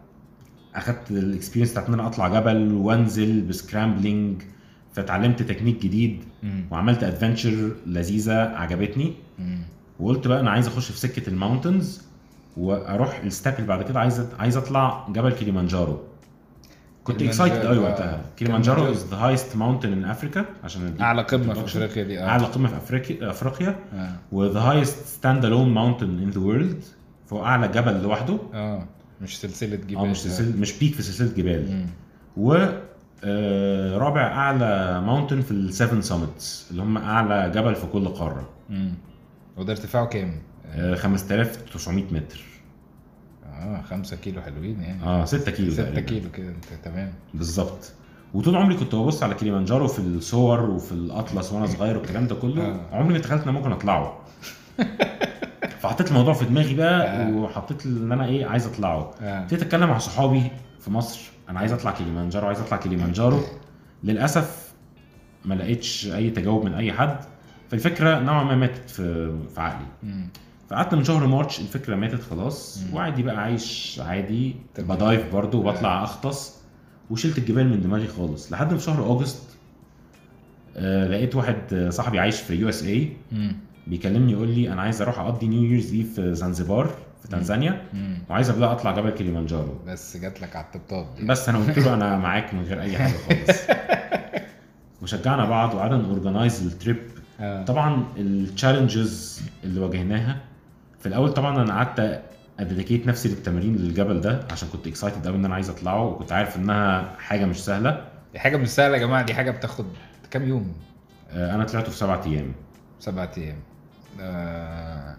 أخدت 0.75 1.10
ال 1.10 1.16
experience 1.16 1.70
بتاعت 1.72 1.88
إن 1.88 1.94
أنا 1.94 2.06
أطلع 2.06 2.28
جبل 2.28 2.72
وأنزل 2.72 3.40
ب 3.40 3.50
scrambling 3.50 4.42
فتعلمت 4.92 5.42
تكنيك 5.42 5.82
جديد. 5.82 6.25
وعملت 6.70 7.02
adventure 7.04 7.70
لذيذة 7.87 8.34
عجبتني. 8.56 9.12
وقلت 10.00 10.26
بقى 10.26 10.40
أنا 10.40 10.50
عايز 10.50 10.66
أخش 10.66 10.92
في 10.92 10.98
سكة 10.98 11.28
ال 11.28 11.36
mountains 11.36 12.02
وأروح 12.56 13.20
ال 13.25 13.30
step 13.30 13.54
اللي 13.54 13.66
بعد 13.66 13.82
كده 13.82 14.00
عايز 14.00 14.26
عايز 14.38 14.56
أطلع 14.56 15.06
جبل 15.08 15.32
كليمانجارو. 15.32 16.00
كنت 17.04 17.22
excited 17.22 17.66
قوي 17.66 17.76
آه. 17.76 17.80
وقتها. 17.80 18.20
كليمانجارو. 18.38 18.90
is 18.90 19.06
the 19.06 19.16
highest 19.16 19.56
mountain 19.56 19.92
in 19.92 20.04
Africa 20.04 20.44
عشان 20.64 20.94
أعلى 21.00 21.22
قمة 21.22 21.54
في. 21.54 21.60
أفريقيا 21.64 22.02
دي 22.02 22.20
آه. 22.20 22.28
أعلى 22.28 22.44
قمة 22.44 22.68
في 22.68 22.76
أفريقيا 22.76 23.30
أفريقيا. 23.30 23.76
و 24.32 24.39
the 24.39 24.60
highest 24.60 25.06
stand 25.06 25.44
alone 25.44 25.68
mountain 25.68 26.18
in 26.18 26.30
the 26.30 26.40
world 26.40 26.82
فهو 27.26 27.44
أعلى 27.44 27.68
جبل 27.68 28.02
لوحده. 28.02 28.38
آه. 28.54 28.84
مش 29.22 29.40
سلسلة 29.40 29.76
جبال 29.76 29.96
آه 29.96 30.04
مش 30.06 30.22
سلسله 30.22 30.56
مش 30.56 30.78
peak 30.78 30.94
في 30.94 31.02
سلسلة 31.02 31.32
جبال. 31.36 31.70
مم. 31.72 31.86
و 32.36 32.66
آه، 33.24 33.98
رابع 33.98 34.20
أعلى 34.20 35.00
mountain 35.06 35.40
في 35.40 35.50
ال 35.50 35.59
seven 35.59 36.02
summits 36.02 36.66
اللي 36.70 36.82
هم 36.82 36.98
أعلى 36.98 37.50
جبل 37.54 37.74
في 37.74 37.86
كل 37.86 38.08
قارة. 38.08 38.48
مم. 38.70 38.94
وده 39.56 39.72
ارتفاعه 39.72 40.06
كام؟ 40.06 40.32
آه، 40.66 40.94
5900 40.94 42.04
متر. 42.12 42.40
آه 43.46 43.82
5 43.82 44.16
كيلو 44.16 44.42
حلوين 44.42 44.80
يعني. 44.82 45.02
آه 45.02 45.25
6 45.25 45.50
كيلو 45.52 45.70
6 45.72 45.82
تقريباً. 45.84 46.00
كيلو 46.00 46.30
كده 46.30 46.48
انت 46.48 46.64
تمام. 46.84 47.12
بالظبط. 47.34 47.92
وطول 48.34 48.56
عمري 48.56 48.76
كنت 48.76 48.94
ببص 48.94 49.22
على 49.22 49.34
كليمانجارو 49.34 49.88
في 49.88 49.98
الصور 49.98 50.60
وفي 50.70 50.92
الأطلس 50.92 51.52
وأنا 51.52 51.66
صغير 51.66 51.96
والكلام 51.98 52.26
ده 52.26 52.34
كله 52.34 52.62
آه. 52.62 52.80
عمري 52.92 53.12
ما 53.14 53.18
تخيلت 53.18 53.42
إن 53.42 53.48
أنا 53.48 53.58
ممكن 53.58 53.72
أطلعه. 53.72 54.18
فحطيت 55.80 56.08
الموضوع 56.08 56.34
في 56.34 56.44
دماغي 56.44 56.75
بقى 56.75 57.06
آه. 57.28 57.30
وحطيت 57.34 57.86
إن 57.86 58.12
أنا 58.12 58.26
إيه 58.26 58.46
عايز 58.46 58.66
أطلعه. 58.66 59.10
آه. 59.20 59.42
ابتديت 59.42 59.62
أتكلم 59.62 59.88
مع 59.88 59.98
صحابي 59.98 60.42
في 60.80 60.90
مصر. 60.90 61.20
أنا 61.48 61.58
عايز 61.58 61.72
أطلع 61.72 61.90
كليمانجارو 61.90 62.46
عايز 62.46 62.60
أطلع 62.60 62.76
كليمانجارو 62.76 63.40
للأسف 64.04 64.72
ما 65.44 65.54
لقيتش 65.54 66.06
أي 66.06 66.30
تجاوب 66.30 66.64
من 66.64 66.75
أي 66.75 66.92
حد. 66.92 67.16
فالفكرة 67.70 68.18
نوعا 68.18 68.44
ما 68.44 68.56
ماتت 68.56 68.90
في 68.90 69.32
في 69.54 69.61
عقلي. 69.61 69.87
فقعدت 70.70 70.94
من 70.94 71.04
شهر 71.04 71.26
March 71.26 71.60
الفكرة 71.61 71.96
ماتت 71.96 72.23
خلاص. 72.23 72.80
وعادي 72.92 73.23
بقى 73.23 73.37
عايش 73.42 74.00
عادي. 74.04 74.56
ب 74.78 74.89
dive 74.89 75.32
برضو 75.32 75.58
وبطلع 75.61 76.02
أغطس. 76.02 76.56
وشلت 77.11 77.38
الجبال 77.38 77.68
من 77.68 77.80
دماغي 77.80 78.06
خالص. 78.08 78.52
لحد 78.52 78.75
في 78.76 78.82
شهر 78.85 79.04
August 79.04 79.42
آه، 80.76 81.08
لقيت 81.08 81.37
واحد 81.37 81.88
صاحبي 81.90 82.18
عايش 82.20 82.40
في 82.40 82.54
USA. 82.54 83.12
بيكلمني 83.87 84.32
يقول 84.32 84.49
لي 84.49 84.73
أنا 84.73 84.82
عايز 84.82 85.02
أروح 85.02 85.18
أقضي 85.18 85.49
New 85.48 85.62
Year's 85.62 85.94
Eve 85.94 86.14
في 86.14 86.35
زنزبار 86.35 86.87
في 87.23 87.28
تنزانيا. 87.28 87.82
وعايز 88.30 88.50
قبلها 88.50 88.73
أطلع 88.73 88.90
جبل 88.96 89.11
كليمانجارو. 89.11 89.75
بس 89.87 90.16
جات 90.16 90.42
لك 90.42 90.56
على 90.56 90.64
الطبطاب 90.66 91.06
بس 91.26 91.49
أنا 91.49 91.58
قلت 91.58 91.78
له 91.78 91.94
أنا 91.94 92.16
معاك 92.26 92.54
من 92.54 92.62
غير 92.62 92.80
أي 92.80 92.99
حاجة 92.99 93.12
خالص. 93.28 93.61
وشجعنا 95.02 95.44
بعض 95.44 95.75
وقعدنا 95.75 95.96
ن 95.96 96.04
organize 96.04 96.66
ال 96.66 96.72
trip 96.72 96.96
آه. 97.40 97.64
طبعا 97.64 98.04
ال 98.16 98.28
challenges 98.28 99.42
اللي 99.64 99.80
واجهناها 99.80 100.40
في 101.00 101.06
الأول 101.06 101.32
طبعا 101.34 101.62
أنا 101.62 101.72
قعدت 101.74 102.22
dedicate 102.60 103.06
نفسي 103.06 103.28
للتمرين 103.28 103.76
للجبل 103.76 104.20
ده 104.20 104.46
عشان 104.50 104.68
كنت 104.68 104.86
excited 104.86 105.26
قوي 105.26 105.36
إن 105.36 105.44
أنا 105.44 105.54
عايز 105.54 105.70
أطلعه 105.70 106.04
وكنت 106.06 106.32
عارف 106.32 106.56
إنها 106.56 107.16
حاجة 107.18 107.44
مش 107.44 107.64
سهلة. 107.64 108.08
دي 108.32 108.38
حاجة 108.38 108.56
مش 108.56 108.68
سهلة 108.68 108.94
يا 108.96 109.00
جماعة 109.00 109.22
دي 109.26 109.34
حاجة 109.34 109.50
بتاخد 109.50 109.84
كام 110.30 110.48
يوم؟ 110.48 110.72
آه، 111.30 111.54
أنا 111.54 111.64
طلعته 111.64 111.90
في 111.90 111.96
سبعة 111.96 112.24
أيام. 112.26 112.52
سبعة 113.00 113.30
أيام. 113.38 113.56
آه 114.20 115.16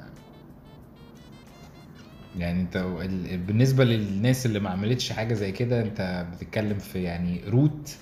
يعني 2.37 2.61
أنت 2.61 2.75
ال- 2.77 3.37
بالنسبة 3.37 3.83
للناس 3.83 4.45
اللي 4.45 4.59
ما 4.59 4.69
عملتش 4.69 5.11
حاجة 5.11 5.33
زي 5.33 5.51
كده 5.51 5.81
أنت 5.81 6.25
بتتكلم 6.33 6.77
في 6.79 7.03
يعني 7.03 7.41
route 7.49 7.95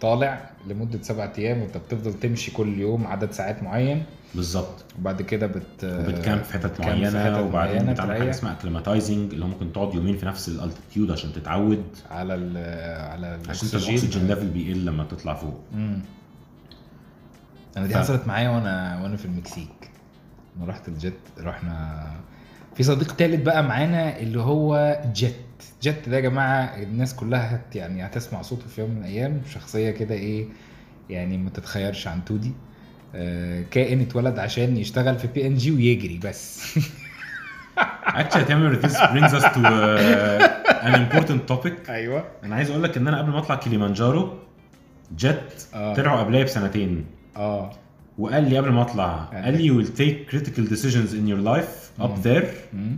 طالع 0.00 0.50
لمدة 0.68 0.98
سبعة 1.02 1.32
أيام 1.38 1.62
وأنت 1.62 1.76
بتفضل 1.76 2.14
تمشي 2.14 2.50
كل 2.50 2.78
يوم 2.80 3.06
عدد 3.06 3.32
ساعات 3.32 3.62
معين. 3.62 4.02
بالظبط. 4.34 4.84
وبعد 5.00 5.22
كده 5.22 5.46
بت 5.46 5.84
وبت 5.84 6.09
camp 6.09 6.42
في 6.42 6.52
حتت 6.52 6.66
بت 6.66 6.79
camp 6.79 7.06
في 7.08 7.16
معينة 7.16 7.24
حتت 7.36 7.44
وبعدين 7.44 7.92
بتعمل 7.92 8.18
حاجة. 8.18 8.30
اسمها 8.30 8.52
acclimatizing 8.52 9.32
اللي 9.32 9.44
هو 9.44 9.48
ممكن 9.48 9.72
تقعد 9.72 9.94
يومين 9.94 10.16
في 10.16 10.26
نفس 10.26 10.48
ال 10.48 10.55
altitude 10.55 11.10
عشان 11.10 11.32
تتعود. 11.32 11.84
على 12.10 12.34
ال 12.34 12.56
على 13.12 13.26
عشان 13.48 13.68
الاكسجين 13.68 14.26
ليفل 14.26 14.46
بيقل 14.46 14.84
لما 14.84 15.04
تطلع 15.04 15.34
فوق. 15.34 15.60
مم. 15.74 16.00
أنا 17.76 17.86
دي 17.86 17.94
ف- 17.94 17.96
حصلت 17.96 18.26
معايا 18.26 18.48
وأنا 18.50 19.00
وأنا 19.02 19.16
في 19.16 19.24
المكسيك. 19.24 19.90
أنا 20.58 20.66
رحت 20.66 20.88
الجيت 20.88 21.14
رحنا 21.40 22.06
في 22.74 22.82
صديق 22.82 23.16
تالت 23.16 23.46
بقى 23.46 23.62
معانا 23.62 24.18
اللي 24.18 24.40
هو 24.40 25.00
جيت 25.14 25.34
جيت 25.82 26.08
ده 26.08 26.16
يا 26.16 26.20
جماعة 26.20 26.64
الناس 26.64 27.14
كلها 27.14 27.54
هت 27.54 27.76
يعني 27.76 28.06
هتسمع 28.06 28.42
صوته 28.42 28.66
في 28.68 28.80
يوم 28.80 28.90
من 28.90 28.98
الأيام. 28.98 29.40
شخصية 29.54 29.90
كده 29.90 30.14
إيه 30.14 30.46
يعني 31.10 31.38
ما 31.38 31.50
تتخيرش 31.50 32.06
عن 32.06 32.24
تودي. 32.24 32.52
آه، 33.14 33.64
كائن 33.70 34.00
اتولد 34.00 34.38
عشان 34.38 34.76
يشتغل 34.76 35.18
في 35.18 35.26
بي 35.26 35.46
ان 35.46 35.54
جي 35.54 35.70
ويجري 35.72 36.20
بس. 36.24 36.62
Actually 38.06 38.44
تامر 38.48 38.80
this 38.82 38.94
brings 38.94 39.32
us 39.34 39.44
to 39.54 39.60
uh, 39.60 40.86
an 40.86 40.94
important 40.94 41.52
topic. 41.52 41.90
أيوه. 41.90 42.24
أنا 42.44 42.54
عايز 42.56 42.70
أقول 42.70 42.82
لك 42.82 42.96
إن 42.96 43.08
أنا 43.08 43.18
قبل 43.18 43.30
ما 43.30 43.38
أطلع 43.38 43.54
كليمانجارو 43.56 44.38
جت 45.16 45.68
آه. 45.74 45.94
طلعوا 45.94 46.20
قبلها 46.20 46.42
بسنتين. 46.44 47.04
آه. 47.36 47.70
وقال 48.18 48.50
لي 48.50 48.58
قبل 48.58 48.70
ما 48.70 48.82
أطلع 48.82 49.28
آه. 49.32 49.44
قال 49.44 49.62
لي 49.62 49.68
you 49.68 49.84
will 49.84 49.90
take 49.90 50.32
critical 50.32 50.72
decisions 50.72 51.12
in 51.12 51.28
your 51.28 51.46
life 51.46 52.02
up 52.04 52.24
there. 52.24 52.46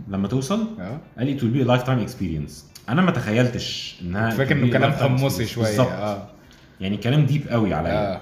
لما 0.07 0.27
توصل. 0.27 0.67
آه. 0.79 0.99
قال 1.17 1.27
لي 1.27 1.37
it 1.37 1.41
will 1.41 1.55
be 1.55 1.67
a 1.67 1.71
lifetime 1.71 2.09
experience. 2.09 2.53
أنا 2.89 3.01
ما 3.01 3.11
تخيلتش 3.11 3.95
إنها 4.01 4.29
فاكر 4.29 4.55
إنه 4.55 4.71
كلام 4.73 4.91
حمصي. 4.91 5.45
شوية. 5.45 5.65
بالظبط. 5.65 5.87
آه. 5.87 6.27
يعني 6.81 6.97
كلام 6.97 7.25
deep 7.25 7.47
قوي 7.49 7.73
عليا. 7.73 8.15
آه. 8.15 8.21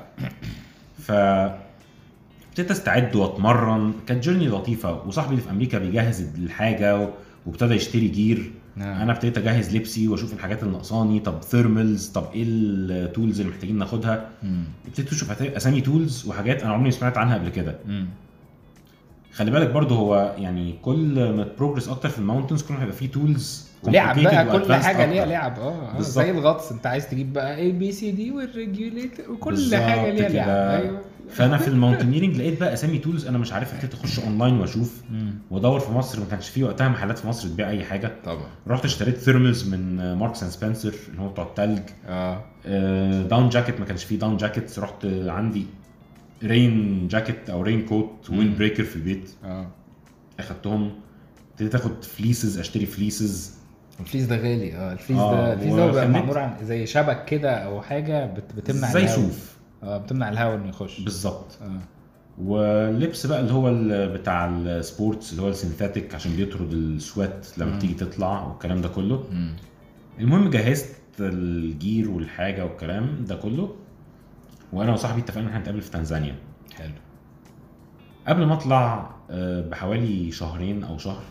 ف 1.00 1.12
ابتديت 1.12 2.72
أستعد 2.72 3.16
وأتمرن. 3.16 3.94
كانت 4.08 4.24
journey 4.24 4.48
لطيفة. 4.48 5.08
وصاحبي 5.08 5.32
اللي 5.32 5.42
في 5.42 5.50
أمريكا 5.50 5.80
بيجهز 5.80 6.28
الحاجة 6.38 7.10
وابتدى 7.46 7.74
يشتري 7.74 8.08
gear 8.08 8.52
آه. 8.82 9.04
أنا 9.04 9.12
ابتديت 9.12 9.38
اجهز 9.38 9.76
لبسي 9.76 10.08
واشوف 10.08 10.34
الحاجات 10.34 10.64
اللي 10.64 10.74
ناقصاني 10.74 11.20
طب 11.20 11.42
thermals 11.42 12.08
طب 12.08 12.26
إيه 12.34 12.44
ال 12.48 12.63
tools 12.63 13.40
اللي 13.40 13.52
محتاجين 13.52 13.78
ناخدها. 13.78 14.30
ابتديت 14.88 15.12
أشوف 15.12 15.42
اسامي 15.42 15.82
tools 15.82 16.28
وحاجات 16.28 16.64
أنا 16.64 16.74
عمري 16.74 16.86
ما 16.86 16.92
سمعت 16.92 17.18
عنها 17.18 17.38
قبل 17.38 17.50
كده. 17.50 17.76
خلي 19.34 19.52
بالك 19.52 19.70
برضو 19.70 19.96
هو 19.96 20.36
يعني 20.38 20.76
كل 20.82 21.30
ما 21.34 21.44
ت 21.44 21.49
progress 21.49 21.90
أكتر 21.90 22.10
في 22.10 22.20
ال 22.20 22.24
mountains 22.24 22.62
كل 22.64 22.74
ما 22.74 22.82
هيبقى 22.82 22.96
فيه 22.96 23.12
tools 23.12 23.68
لعب 23.84 24.20
بقى 24.24 24.60
كل 24.60 24.74
حاجة 24.74 25.06
ليها 25.06 25.26
لعب 25.26 25.60
آه 25.60 25.98
آه،. 25.98 26.02
زي 26.02 26.32
الغطس 26.32 26.72
انت 26.72 26.88
عايز 26.88 27.10
تجيب 27.10 27.34
بقى 27.34 27.56
ال 27.56 27.72
BCD 27.72 28.32
وال 28.32 28.50
regulator 28.50 29.32
وكل 29.32 29.76
حاجة 29.76 30.12
ليها. 30.12 30.30
لعب 30.30 30.84
أيوه 30.84 31.02
فأنا 31.30 31.58
في 31.58 31.68
ال 31.68 31.72
mountaineering 31.72 32.36
لقيت 32.38 32.60
بقى 32.60 32.74
أسامي 32.74 32.98
tools 32.98 33.26
أنا 33.28 33.38
مش 33.38 33.54
عارف 33.54 33.74
ابتديت 33.74 33.94
أخش 33.94 34.20
أونلاين 34.20 34.60
وأشوف. 34.60 35.02
وأدور 35.52 35.80
في 35.80 35.92
مصر 35.92 36.20
ما 36.20 36.26
كانش 36.32 36.50
فيه 36.50 36.64
وقتها 36.64 36.88
محلات 36.90 37.18
في 37.20 37.28
مصر 37.28 37.48
تبيع 37.48 37.70
أي 37.70 37.84
حاجة. 37.86 38.12
طبعا. 38.26 38.48
رحت 38.68 38.86
اشتريت 38.86 39.18
thermals 39.18 39.70
من 39.70 40.14
Marks 40.14 40.44
and 40.44 40.52
Spencer 40.52 40.94
اللي 41.10 41.22
هو 41.22 41.30
بتوع 41.30 41.46
التلج. 41.46 41.82
آه. 42.08 42.44
down 43.24 43.50
jacket 43.50 43.80
ما 43.80 43.86
كانش 43.86 44.04
فيه 44.04 44.20
down 44.20 44.38
jackets 44.38 44.80
رحت 44.80 45.06
عندي 45.06 45.66
rain 46.44 47.08
jacket 47.08 47.50
أو 47.50 47.62
rain 47.62 47.86
coat. 47.86 48.30
wind 48.30 48.56
breaker 48.58 48.84
في 48.84 48.96
البيت. 48.96 49.30
آه. 49.46 49.68
أخدتهم. 50.40 50.92
ابتديت 51.52 51.76
آخد 51.76 52.04
fleeces 52.04 52.60
أشتري 52.60 52.86
fleeces 52.86 53.54
ال 54.00 54.04
fleece 54.04 54.26
ده 54.26 54.36
غالي. 54.38 54.76
آه 54.76 54.94
ال 54.94 54.98
fleece 54.98 55.20
آه، 55.20 55.34
ده 55.34 55.54
ال 55.54 55.57
fleece 55.57 55.74
ده 55.74 55.86
بيبقى 55.86 56.04
وخليت- 56.06 56.16
معمول 56.16 56.38
عن 56.38 56.56
زي 56.64 56.86
شبك 56.86 57.26
كده 57.26 57.52
أو 57.52 57.82
حاجة 57.82 58.26
بت- 58.26 58.54
بتمنع 58.58 58.92
زي 58.92 59.04
الهواء. 59.04 59.30
آه 59.84 59.98
بتمنع 59.98 60.30
الهواء 60.30 60.56
إنه 60.56 60.68
يخش. 60.70 61.02
بالظبط 61.02 61.58
آه. 61.62 61.80
واللبس 62.42 63.26
بقى 63.26 63.40
اللي 63.40 63.54
هو 63.54 63.74
بتاع 64.14 64.46
ال 64.46 64.58
sports 64.58 65.32
اللي 65.32 65.42
هو 65.42 65.50
ال 65.50 65.56
synthetic 65.56 66.16
عشان 66.16 66.36
بيطرد 66.36 66.74
ال 66.74 66.86
sweat 66.86 67.48
لما 67.58 67.72
مم. 67.72 67.78
بتيجي 67.78 67.94
تطلع 67.94 68.44
والكلام 68.48 68.82
ده 68.82 68.90
كله. 68.90 69.24
مم. 69.32 69.54
المهم 70.20 70.50
جهزت 70.50 70.96
ال 71.20 71.38
gear 71.38 72.10
والحاجة 72.12 72.66
والكلام 72.66 73.26
ده 73.26 73.36
كله 73.36 73.76
وأنا 74.74 74.94
وصاحبي 74.94 75.22
اتفقنا 75.22 75.42
إن 75.44 75.48
إحنا 75.48 75.60
نتقابل 75.60 75.82
في 75.82 75.92
تنزانيا. 75.92 76.36
حلو. 76.76 76.94
قبل 78.28 78.46
ما 78.46 78.54
أطلع 78.54 79.12
آه، 79.30 79.62
بحوالي 79.62 80.32
شهرين 80.32 80.84
أو 80.84 80.98
شهر 80.98 81.24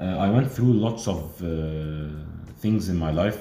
آه، 0.00 0.26
I 0.26 0.40
went 0.44 0.48
through 0.50 0.82
lots 0.86 1.08
of 1.08 1.42
uh, 1.42 2.64
things 2.64 2.88
in 2.88 2.96
my 3.00 3.12
life. 3.22 3.38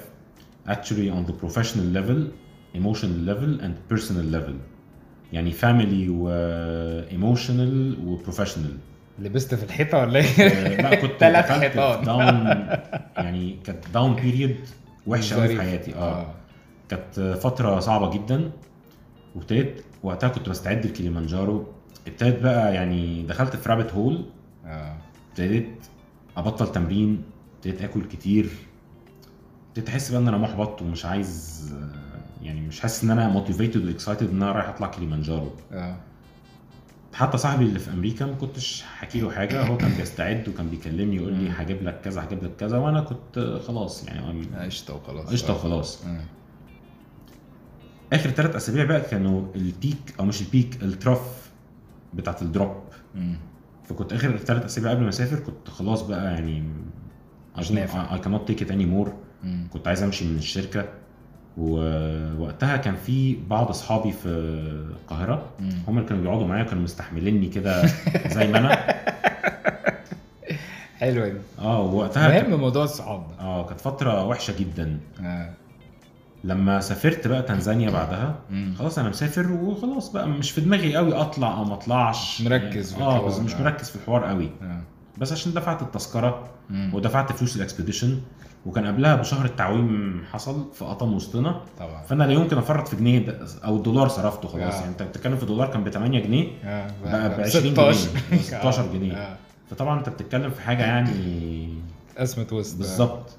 Actually 0.67 1.09
on 1.09 1.25
the 1.29 1.33
professional 1.43 1.87
level 1.97 2.19
emotional 2.75 3.29
level 3.29 3.61
and 3.63 3.93
personal 3.93 4.35
level. 4.35 4.53
يعني 5.33 5.51
family 5.53 6.09
و 6.09 6.29
emotional 7.09 7.99
و 8.05 8.17
professional. 8.27 8.71
لبست 9.19 9.55
في 9.55 9.63
الحيطة 9.63 9.97
ولا 9.97 10.19
آه، 10.19 10.23
إيه؟ 10.23 10.81
لا 10.81 10.95
كنت 10.95 11.23
في 11.47 11.53
حيطان. 11.53 12.05
down 12.05 12.47
يعني 13.17 13.57
كانت 13.63 13.85
down 13.93 14.15
period 14.15 14.57
وحشة 15.07 15.35
قوي 15.35 15.47
في. 15.47 15.61
حياتي 15.61 15.95
آه. 15.95 16.33
كانت 16.89 17.37
فترة 17.43 17.79
صعبة 17.79 18.09
جدا. 18.13 18.51
وابتديت 19.35 19.81
وقتها 20.03 20.29
كنت 20.29 20.49
بستعد 20.49 20.85
لكليمانجارو. 20.85 21.67
ابتديت 22.07 22.39
بقى 22.41 22.73
يعني 22.75 23.23
دخلت 23.23 23.55
في 23.55 23.69
rabbit 23.69 23.93
hole 23.93 24.25
آه. 24.65 24.95
ابتديت 25.29 25.69
أبطل 26.37 26.71
تمرين. 26.71 27.21
ابتديت 27.55 27.81
آكل 27.81 28.01
كتير. 28.05 28.49
ابتديت 29.69 29.89
أحس 29.89 30.11
بقى 30.11 30.21
إن 30.21 30.27
أنا 30.27 30.37
محبط 30.37 30.81
ومش 30.81 31.05
عايز 31.05 31.61
يعني 32.45 32.61
مش 32.61 32.79
حاسس 32.79 33.03
إن 33.03 33.11
أنا 33.11 33.27
motivated 33.29 33.85
و 33.85 33.91
excited 33.91 34.29
إن 34.29 34.43
أنا 34.43 34.51
رايح 34.51 34.69
أطلع 34.69 34.87
كليمانجارو 34.87 35.51
آه 35.71 35.95
حتى 37.13 37.37
صاحبي 37.37 37.63
اللي 37.65 37.79
في 37.79 37.91
أمريكا 37.93 38.25
ما 38.25 38.33
كنتش 38.33 38.81
حكي 38.97 39.19
له 39.21 39.31
حاجة 39.31 39.67
هو 39.67 39.77
كان 39.77 39.91
بيستعد 39.97 40.49
وكان 40.49 40.69
بيكلمني 40.69 41.15
يقول 41.15 41.33
لي. 41.33 41.49
هجيب 41.49 41.83
لك 41.83 42.01
كذا 42.01 42.23
هجيب 42.23 42.43
لك 42.43 42.55
كذا 42.55 42.77
وأنا 42.77 43.01
كنت 43.01 43.59
خلاص 43.67 44.07
يعني 44.07 44.45
قشطة 44.59 44.95
وخلاص 44.95 45.25
قشطة. 45.29 45.53
وخلاص 45.55 46.05
آه. 46.05 46.21
آخر 48.13 48.29
ثلاث 48.29 48.55
أسابيع 48.55 48.85
بقى 48.85 49.01
كانوا 49.01 49.45
البيك 49.55 50.13
أو 50.19 50.25
مش 50.25 50.41
البيك 50.41 50.83
التراف 50.83 51.51
بتاعت 52.13 52.41
الدروب. 52.41 52.83
فكنت 53.83 54.13
آخر 54.13 54.37
ثلاث 54.37 54.65
أسابيع 54.65 54.91
قبل 54.91 55.03
ما 55.03 55.09
أسافر 55.09 55.39
كنت 55.39 55.69
خلاص 55.69 56.01
بقى 56.01 56.25
يعني 56.33 56.63
نافع. 57.71 58.17
I 58.17 58.21
cannot 58.21 58.51
take 58.51 58.59
it 58.65 58.69
anymore 58.69 59.09
مم. 59.43 59.67
كنت 59.73 59.87
عايز 59.87 60.03
أمشي 60.03 60.25
من 60.25 60.37
الشركة 60.37 60.85
ووقتها 61.57 62.77
كان 62.77 62.95
في 62.95 63.37
بعض 63.49 63.69
أصحابي 63.69 64.11
في 64.11 64.27
القاهرة. 64.27 65.45
هم 65.87 65.97
اللي 65.97 66.09
كانوا 66.09 66.23
بيقعدوا 66.23 66.47
معايا 66.47 66.63
كانوا 66.63 66.83
مستحمليني 66.83 67.47
كده 67.47 67.85
زي 68.27 68.47
ما 68.47 68.57
أنا 68.59 68.77
حلوة 70.99 71.27
دي 71.27 71.37
آه 71.59 71.81
ووقتها 71.81 72.29
كانت- 72.31 72.49
مهم 72.49 72.59
موضوع 72.59 72.83
الصحاب 72.83 73.27
ده 73.27 73.43
آه 73.43 73.65
كانت 73.65 73.81
فترة 73.81 74.25
وحشة 74.27 74.53
جدا 74.59 74.99
آه 75.23 75.49
لما 76.43 76.79
سافرت 76.79 77.27
بقى 77.27 77.41
تنزانيا 77.41 77.89
بعدها 77.89 78.35
مم. 78.49 78.73
خلاص 78.79 78.99
أنا 78.99 79.09
مسافر 79.09 79.51
وخلاص 79.51 80.11
بقى 80.11 80.27
مش 80.27 80.51
في 80.51 80.61
دماغي 80.61 80.95
قوي 80.95 81.13
أطلع 81.13 81.57
أو 81.57 81.63
ما 81.63 81.73
أطلعش 81.73 82.41
مركز 82.41 82.93
في 82.93 83.01
آه. 83.01 83.25
بس 83.27 83.39
مش 83.39 83.53
آه. 83.55 83.61
مركز 83.61 83.89
في 83.89 83.95
الحوار 83.95 84.25
قوي 84.25 84.49
آه 84.61 84.81
بس 85.17 85.31
عشان 85.31 85.53
دفعت 85.53 85.81
التذكرة 85.81 86.49
مم. 86.69 86.91
ودفعت 86.93 87.31
فلوس 87.31 87.55
ال 87.55 87.61
expedition 87.61 88.19
وكان 88.65 88.85
قبلها 88.87 89.15
بشهر 89.15 89.45
التعويم 89.45 90.23
حصل 90.31 90.65
فقطم 90.73 91.13
وسطنا. 91.13 91.61
طبعا. 91.79 92.01
فأنا 92.03 92.23
لا 92.23 92.33
يمكن 92.33 92.57
أفرط 92.57 92.87
في 92.87 92.95
جنيه 92.95 93.39
أو 93.65 93.75
الدولار 93.75 94.07
صرفته 94.07 94.47
خلاص. 94.47 94.73
آه. 94.73 94.77
يعني 94.79 94.91
أنت 94.91 95.03
بتتكلم 95.03 95.35
في 95.37 95.45
دولار 95.45 95.71
كان 95.71 95.83
ب 95.83 95.89
8 95.89 96.19
جنيه 96.19 96.47
آه 96.63 96.91
بقى 97.03 97.37
ب 97.37 97.41
20 97.41 97.73
جنيه. 97.73 97.91
16 98.37 98.93
جنيه. 98.93 99.13
آه. 99.13 99.37
فطبعا 99.69 99.99
أنت 99.99 100.09
بتتكلم 100.09 100.49
في 100.51 100.61
حاجة 100.61 100.83
يعني 100.83 101.69
قسمة 102.17 102.47
وسط. 102.51 102.77
بالظبط. 102.77 103.29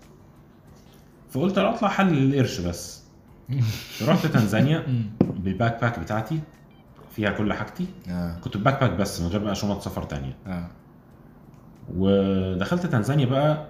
فقلت 1.30 1.58
لا 1.58 1.74
أطلع 1.74 1.88
أحلل 1.88 2.32
القرش 2.34 2.60
بس. 2.60 3.02
رحت 4.08 4.26
تنزانيا. 4.26 4.82
بال 5.20 5.80
backpack 5.80 5.98
بتاعتي 5.98 6.40
فيها 7.12 7.30
كل 7.30 7.52
حاجتي. 7.52 7.86
آه. 8.10 8.36
كنت 8.44 8.56
ب 8.56 8.80
backpack 8.80 8.90
بس 8.90 9.20
من 9.20 9.28
غير 9.28 9.40
بقى 9.44 9.54
شنط 9.54 9.82
سفر 9.82 10.02
تانية. 10.02 10.36
آه. 10.46 10.66
ودخلت 11.96 12.86
تنزانيا 12.86 13.26
بقى 13.26 13.66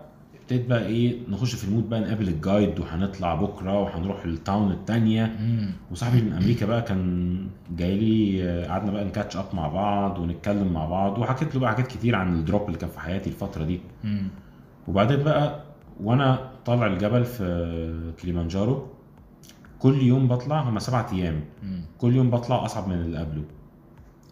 ابتديت 0.47 0.67
بقى 0.67 0.87
إيه 0.87 1.17
نخش 1.29 1.55
في 1.55 1.65
ال 1.65 1.70
mood 1.70 1.89
بقى 1.89 2.01
نقابل 2.01 2.29
ال 2.29 2.38
guide 2.38 2.81
وهنطلع 2.81 3.35
بكرة 3.35 3.81
وهنروح 3.81 4.25
ال 4.25 4.34
town 4.34 4.73
التانية 4.73 5.37
مم. 5.41 5.71
وصاحبي 5.91 6.23
من 6.23 6.33
أمريكا 6.33 6.67
بقى 6.67 6.83
كان 6.83 7.37
جاي 7.77 7.99
لي 7.99 8.65
قعدنا 8.67 8.91
بقى 8.91 9.05
ن 9.05 9.10
catch 9.10 9.37
up 9.37 9.45
مع 9.55 9.69
بعض 9.69 10.19
ونتكلم 10.19 10.73
مع 10.73 10.87
بعض 10.87 11.19
وحكيت 11.19 11.55
له 11.55 11.61
بقى 11.61 11.71
حاجات 11.75 11.87
كتير 11.87 12.17
عن 12.17 12.35
ال 12.35 12.41
drop 12.41 12.67
اللي 12.67 12.79
كان 12.79 12.91
في 12.91 13.01
حياتي 13.01 13.31
الفترة 13.31 13.65
دي. 13.65 13.81
وبعدين 14.89 15.23
بقى 15.23 15.63
وأنا 16.03 16.51
طالع 16.67 16.87
الجبل 16.87 17.25
في 17.25 18.13
كليمانجارو 18.23 18.87
كل 19.79 20.03
يوم 20.03 20.29
بطلع 20.29 20.61
هما 20.61 20.81
سبعة 20.81 21.13
أيام. 21.13 21.41
كل 21.99 22.17
يوم 22.17 22.31
بطلع 22.31 22.65
أصعب 22.65 22.89
من 22.89 22.95
اللي 22.95 23.19
قبله 23.19 23.43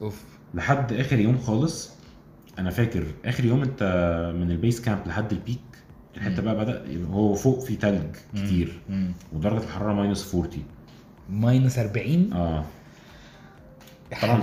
أوف 0.03 0.25
لحد 0.55 0.93
آخر 0.93 1.19
يوم 1.19 1.39
خالص 1.39 1.95
أنا 2.59 2.71
فاكر 2.71 3.05
آخر 3.25 3.45
يوم 3.45 3.63
أنت 3.63 3.83
من 4.37 4.51
ال 4.51 4.57
base 4.57 4.81
camp 4.81 5.01
لحد 5.07 5.33
ال 5.33 5.38
peak 5.38 5.59
الحته. 6.17 6.43
بقى 6.43 6.55
بدأ 6.57 6.85
هو 7.11 7.35
فوق 7.35 7.61
في 7.65 7.77
تلج 7.77 8.17
كتير. 8.37 8.73
مم. 8.89 9.13
ودرجة 9.33 9.63
الحرارة 9.65 9.93
minus 9.93 10.35
40 10.35 10.49
minus 11.31 11.79
40 11.79 12.33
آه. 12.33 12.65
طبعا 14.23 14.43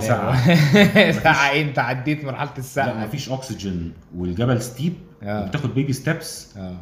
ساعة 1.12 1.50
إيه؟ 1.50 1.62
انت 1.68 1.78
عديت 1.78 2.24
مرحلة 2.24 2.50
لا 2.50 2.58
الساعة 2.58 3.04
مفيش 3.06 3.30
اكسجين 3.30 3.92
والجبل 4.16 4.62
steep 4.62 4.92
آه. 5.22 5.44
وبتاخد 5.44 5.74
baby 5.74 5.92
steps 5.92 6.56
آه. 6.56 6.76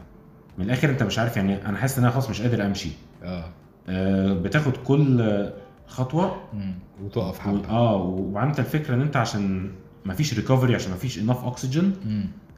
من 0.59 0.65
الآخر 0.65 0.91
انت 0.91 1.03
مش 1.03 1.19
عارف 1.19 1.37
يعني 1.37 1.67
أنا 1.67 1.79
حاسس 1.79 1.99
إن 1.99 2.05
أنا 2.05 2.13
خلاص 2.13 2.31
مش 2.31 2.43
قادر 2.43 2.67
أمشي. 2.67 2.91
آه. 3.25 3.45
آه 3.89 4.33
بتاخد 4.33 4.77
كل 4.77 5.51
خطوة. 5.87 6.37
مم. 6.53 6.75
وتقف 7.05 7.39
و... 7.39 7.41
حبة. 7.41 7.69
آه 7.69 7.97
وعندك 8.03 8.59
الفكرة 8.61 8.95
إن 8.95 9.01
أنت 9.01 9.17
عشان 9.17 9.71
مفيش 10.07 10.35
recovery 10.35 10.75
عشان 10.75 10.93
مفيش 10.93 11.19
enough 11.19 11.45
اكسجين. 11.45 11.93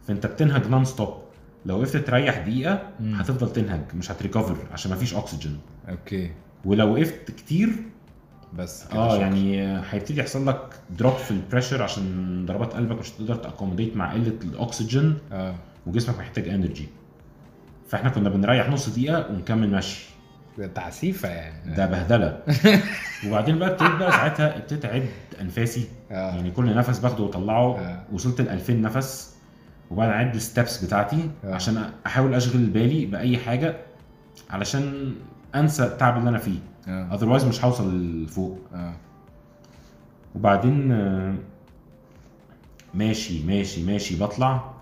فأنت 0.09 0.27
بتنهج 0.27 0.69
non-stop 0.69 1.15
لو 1.67 1.79
وقفت 1.79 1.97
تريح 1.97 2.39
دقيقة 2.39 2.83
مم. 3.01 3.15
هتفضل 3.15 3.53
تنهج 3.53 3.81
مش 3.95 4.11
هت 4.11 4.21
recover 4.21 4.57
عشان 4.73 4.93
مفيش 4.93 5.15
أكسجين. 5.15 5.59
okay. 5.89 6.31
ولو 6.65 6.93
وقفت 6.95 7.31
كتير 7.31 7.69
بس 8.55 8.85
كده 8.89 8.99
آه 9.01 9.09
شكرا. 9.15 9.21
يعني 9.23 9.63
هيبتدي 9.91 10.21
يحصل 10.21 10.47
لك 10.47 10.61
drop 10.99 11.15
في 11.15 11.31
ال 11.31 11.37
pressure 11.37 11.83
عشان 11.83 12.47
ضربات 12.47 12.73
قلبك 12.73 12.99
مش 12.99 13.11
هتقدر 13.13 13.35
ت 13.35 13.40
accommodate 13.40 13.97
مع 13.97 14.13
قلة 14.13 14.33
الأكسجين 14.45 15.19
آه. 15.33 15.55
وجسمك 15.87 16.19
محتاج 16.19 16.49
energy 16.49 16.89
فإحنا 17.89 18.11
كنا 18.11 18.29
بنريح 18.29 18.69
نص 18.71 18.89
دقيقة 18.89 19.31
ونكمل 19.33 19.71
مشي. 19.71 20.05
ده 20.59 20.67
تعسيفة 20.67 21.29
يعني. 21.29 21.75
ده 21.77 21.87
بهدلة. 21.87 22.43
وبعدين 23.27 23.59
بقى 23.59 23.69
ابتديت 23.71 23.93
بقى 23.97 24.11
ساعتها 24.13 24.57
ابتديت 24.57 24.85
أعد 24.85 25.07
أنفاسي. 25.41 25.89
آه. 26.11 26.35
يعني 26.37 26.51
كل 26.51 26.75
نفس 26.75 26.99
باخده 26.99 27.23
وأطلعه. 27.25 27.79
آه. 27.79 28.03
وصلت 28.13 28.41
ل 28.41 28.49
2000 28.49 28.73
نفس. 28.73 29.37
وبعدين 29.93 30.15
اعد 30.15 30.35
ال 30.35 30.43
steps 30.43 30.85
بتاعتي 30.85 31.31
آه. 31.45 31.55
عشان 31.55 31.91
أحاول 32.07 32.35
أشغل 32.35 32.67
بالي 32.67 33.07
بأي 33.07 33.39
حاجة 33.39 33.77
علشان 34.51 35.15
أنسى 35.55 35.85
التعب 35.85 36.19
اللي 36.19 36.29
أنا 36.31 36.39
فيه. 36.39 36.59
otherwise 36.89 37.45
مش 37.45 37.65
هوصل 37.65 38.23
لفوق. 38.23 38.59
آه. 38.75 38.93
وبعدين 40.35 40.93
آه، 40.93 41.35
ماشي 42.95 43.43
ماشي 43.45 43.83
ماشي 43.83 44.17
بطلع. 44.19 44.73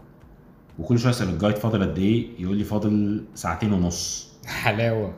وكل 0.78 0.98
شوية 0.98 1.10
أسأل 1.12 1.28
الجايد 1.28 1.56
فاضل 1.56 1.82
قد 1.82 1.98
إيه؟ 1.98 2.26
يقول 2.38 2.56
لي 2.56 2.64
فاضل 2.64 3.24
ساعتين 3.34 3.72
ونص. 3.72 4.30
حلاوة. 4.62 5.14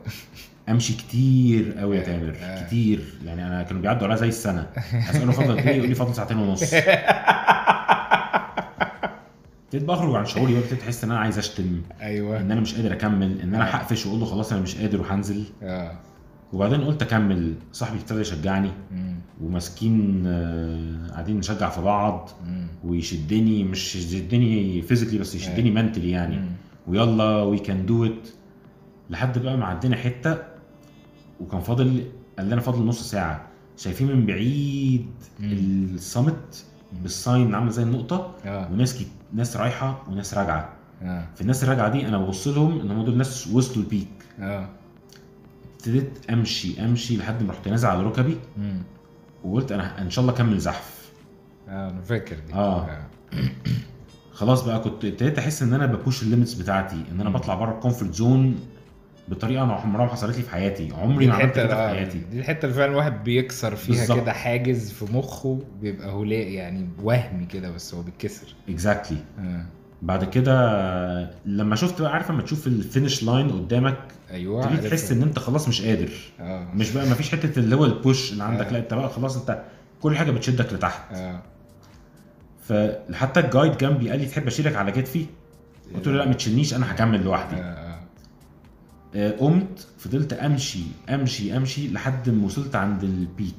أمشي 0.69 0.93
كتير 0.93 1.73
قوي 1.77 1.97
يا 1.97 2.01
آه، 2.01 2.05
تامر 2.05 2.35
آه. 2.41 2.63
كتير. 2.67 3.03
يعني 3.25 3.47
أنا 3.47 3.63
كانوا 3.63 3.81
بيعدوا 3.81 4.07
عليا 4.07 4.15
زي 4.15 4.27
السنة. 4.27 4.67
أسأله 5.09 5.31
فاضل 5.31 5.51
قد 5.59 5.67
إيه؟ 5.67 5.75
يقول 5.77 5.89
لي 5.89 5.95
فاضل 5.95 6.15
ساعتين 6.15 6.37
ونص. 6.37 6.73
ابتديت 9.73 9.89
بخرج 9.89 10.15
عن 10.15 10.25
شعوري 10.25 10.53
بقى 10.53 10.61
ابتديت 10.61 10.81
احس 10.83 11.03
إن 11.03 11.11
أنا 11.11 11.19
عايز 11.19 11.37
أشتم. 11.37 11.81
أيوه. 12.01 12.39
إن 12.41 12.51
أنا 12.51 12.61
مش 12.61 12.75
قادر 12.75 12.93
أكمل. 12.93 13.41
إن 13.41 13.55
أنا 13.55 13.63
آه. 13.67 13.75
هقفش 13.75 14.05
وأقول 14.05 14.19
له 14.19 14.25
خلاص 14.25 14.51
أنا 14.53 14.61
مش 14.61 14.75
قادر 14.75 15.01
وهنزل. 15.01 15.43
آه. 15.63 15.99
وبعدين 16.53 16.81
قلت 16.83 17.01
أكمل. 17.01 17.53
صاحبي 17.71 17.99
ابتدى 17.99 18.19
يشجعني. 18.21 18.71
وماسكين 19.41 20.23
آه، 20.27 21.07
قاعدين 21.11 21.37
نشجع 21.37 21.69
في 21.69 21.81
بعض. 21.81 22.29
ويشدني 22.83 23.63
مش 23.63 23.95
يشدني 23.95 24.81
physically 24.81 25.19
بس 25.19 25.35
يشدني 25.35 25.71
mentally 25.71 26.11
يعني. 26.11 26.35
مم. 26.35 26.49
ويلا 26.87 27.41
we 27.43 27.59
can 27.59 27.85
do 27.85 28.05
it 28.05 28.27
لحد 29.09 29.37
بقى 29.39 29.57
ما 29.57 29.65
عدينا 29.65 29.95
حتة. 29.95 30.37
وكان 31.39 31.61
فاضل 31.61 32.03
قال 32.37 32.49
لنا 32.49 32.61
فاضل 32.61 32.85
نص 32.85 33.11
ساعة. 33.11 33.47
شايفين 33.77 34.07
من 34.07 34.25
بعيد. 34.25 35.05
ال 35.41 35.59
summit 35.59 36.65
بال 37.03 37.20
sign 37.20 37.55
عاملة 37.55 37.71
زي 37.71 37.83
النقطة. 37.83 38.35
آه. 38.45 38.71
وناس. 38.71 39.03
ناس 39.33 39.57
رايحة 39.57 40.03
وناس 40.07 40.33
راجعة. 40.33 40.69
آه. 41.01 41.25
في 41.35 41.41
الناس 41.41 41.63
الراجعة 41.63 41.89
دي 41.89 42.07
أنا 42.07 42.17
ببص 42.17 42.47
لهم 42.47 42.79
إن 42.81 42.91
هم 42.91 43.05
دول 43.05 43.17
ناس 43.17 43.47
وصلوا 43.47 43.83
ال 43.83 43.88
peak 43.88 44.07
آه. 44.39 44.69
ابتديت 45.75 46.29
أمشي 46.29 46.85
أمشي 46.85 47.17
لحد 47.17 47.43
ما 47.43 47.51
رحت 47.51 47.67
نازل 47.67 47.87
على 47.87 48.03
ركبي. 48.03 48.37
وقلت 49.43 49.71
أنا 49.71 50.01
إن 50.01 50.09
شاء 50.09 50.21
الله 50.21 50.33
أكمل 50.33 50.59
زحف. 50.59 51.11
آه 51.69 51.89
أنا 51.89 52.01
فاكر 52.01 52.35
دي. 52.47 52.53
آه. 52.53 53.07
خلاص 54.33 54.63
بقى 54.65 54.79
كنت 54.79 55.05
ابتديت 55.05 55.39
أحس 55.39 55.61
إن 55.63 55.73
أنا 55.73 55.85
ب 55.85 55.93
push 55.93 56.23
ال 56.23 56.27
limits 56.27 56.53
بتاعتي 56.53 57.03
إن 57.11 57.21
أنا. 57.21 57.29
بطلع 57.29 57.55
بره 57.55 57.71
ال 57.75 57.80
comfort 57.80 58.13
zone 58.13 58.59
بطريقة 59.27 59.63
أنا 59.63 59.73
عمرها 59.73 60.05
ما 60.05 60.11
حصلت 60.11 60.37
لي 60.37 60.43
في 60.43 60.49
حياتي. 60.49 60.89
عمري 60.97 61.27
ما 61.27 61.33
عملت 61.33 61.55
كده 61.55 61.67
في 61.67 61.73
آه، 61.73 61.87
حياتي. 61.87 62.21
دي 62.31 62.39
الحتة 62.39 62.65
اللي 62.65 62.75
فعلا 62.75 62.91
الواحد 62.91 63.23
بيكسر 63.23 63.75
فيها. 63.75 64.15
كده 64.21 64.33
حاجز 64.33 64.91
في 64.91 65.13
مخه 65.13 65.59
بيبقى 65.81 66.09
هلاء 66.09 66.47
يعني 66.47 66.89
وهمي 67.03 67.45
كده 67.45 67.71
بس 67.71 67.93
هو 67.93 68.01
بيتكسر. 68.01 68.55
exactly 68.69 69.17
آه. 69.39 69.65
بعد 70.01 70.23
كده 70.23 71.31
لما 71.45 71.75
شفت 71.75 72.01
بقى 72.01 72.13
عارف 72.13 72.31
لما 72.31 72.41
تشوف 72.41 72.67
ال 72.67 72.75
finish 72.75 73.23
line 73.23 73.49
قدامك 73.51 73.97
أيوه 74.31 74.65
عرفت. 74.65 74.87
تحس 74.87 75.11
إن 75.11 75.21
أنت 75.21 75.39
خلاص 75.39 75.67
مش 75.67 75.81
قادر. 75.81 76.11
آه. 76.39 76.67
مش 76.73 76.91
بقى 76.91 77.05
ما 77.05 77.13
فيش 77.15 77.31
حتة 77.31 77.59
اللي 77.59 77.75
هو 77.75 77.85
ال 77.85 77.94
push 77.94 78.31
اللي 78.31 78.43
عندك 78.43 78.65
آه. 78.65 78.71
لا 78.71 78.79
أنت 78.79 78.93
بقى 78.93 79.09
خلاص 79.09 79.37
أنت 79.37 79.63
كل 80.01 80.15
حاجة 80.17 80.31
بتشدك 80.31 80.73
لتحت. 80.73 81.13
آه. 81.13 81.41
فحتى 82.63 83.39
ال 83.39 83.45
guide 83.45 83.77
جنبي 83.77 84.09
قال 84.09 84.19
لي 84.19 84.25
تحب 84.25 84.47
أشيلك 84.47 84.75
على 84.75 84.91
كتفي؟ 84.91 85.25
قلت 85.95 86.07
له 86.07 86.13
لا 86.13 86.25
ما 86.25 86.33
تشيلنيش 86.33 86.73
أنا 86.73 86.91
هكمل 86.91 87.23
لوحدي. 87.23 87.55
آه، 87.55 87.92
قمت 89.15 89.87
فضلت 89.97 90.33
أمشي 90.33 90.83
أمشي 91.09 91.57
أمشي 91.57 91.91
لحد 91.91 92.29
ما 92.29 92.45
وصلت 92.45 92.75
عند 92.75 93.03
ال 93.03 93.13
peak 93.13 93.53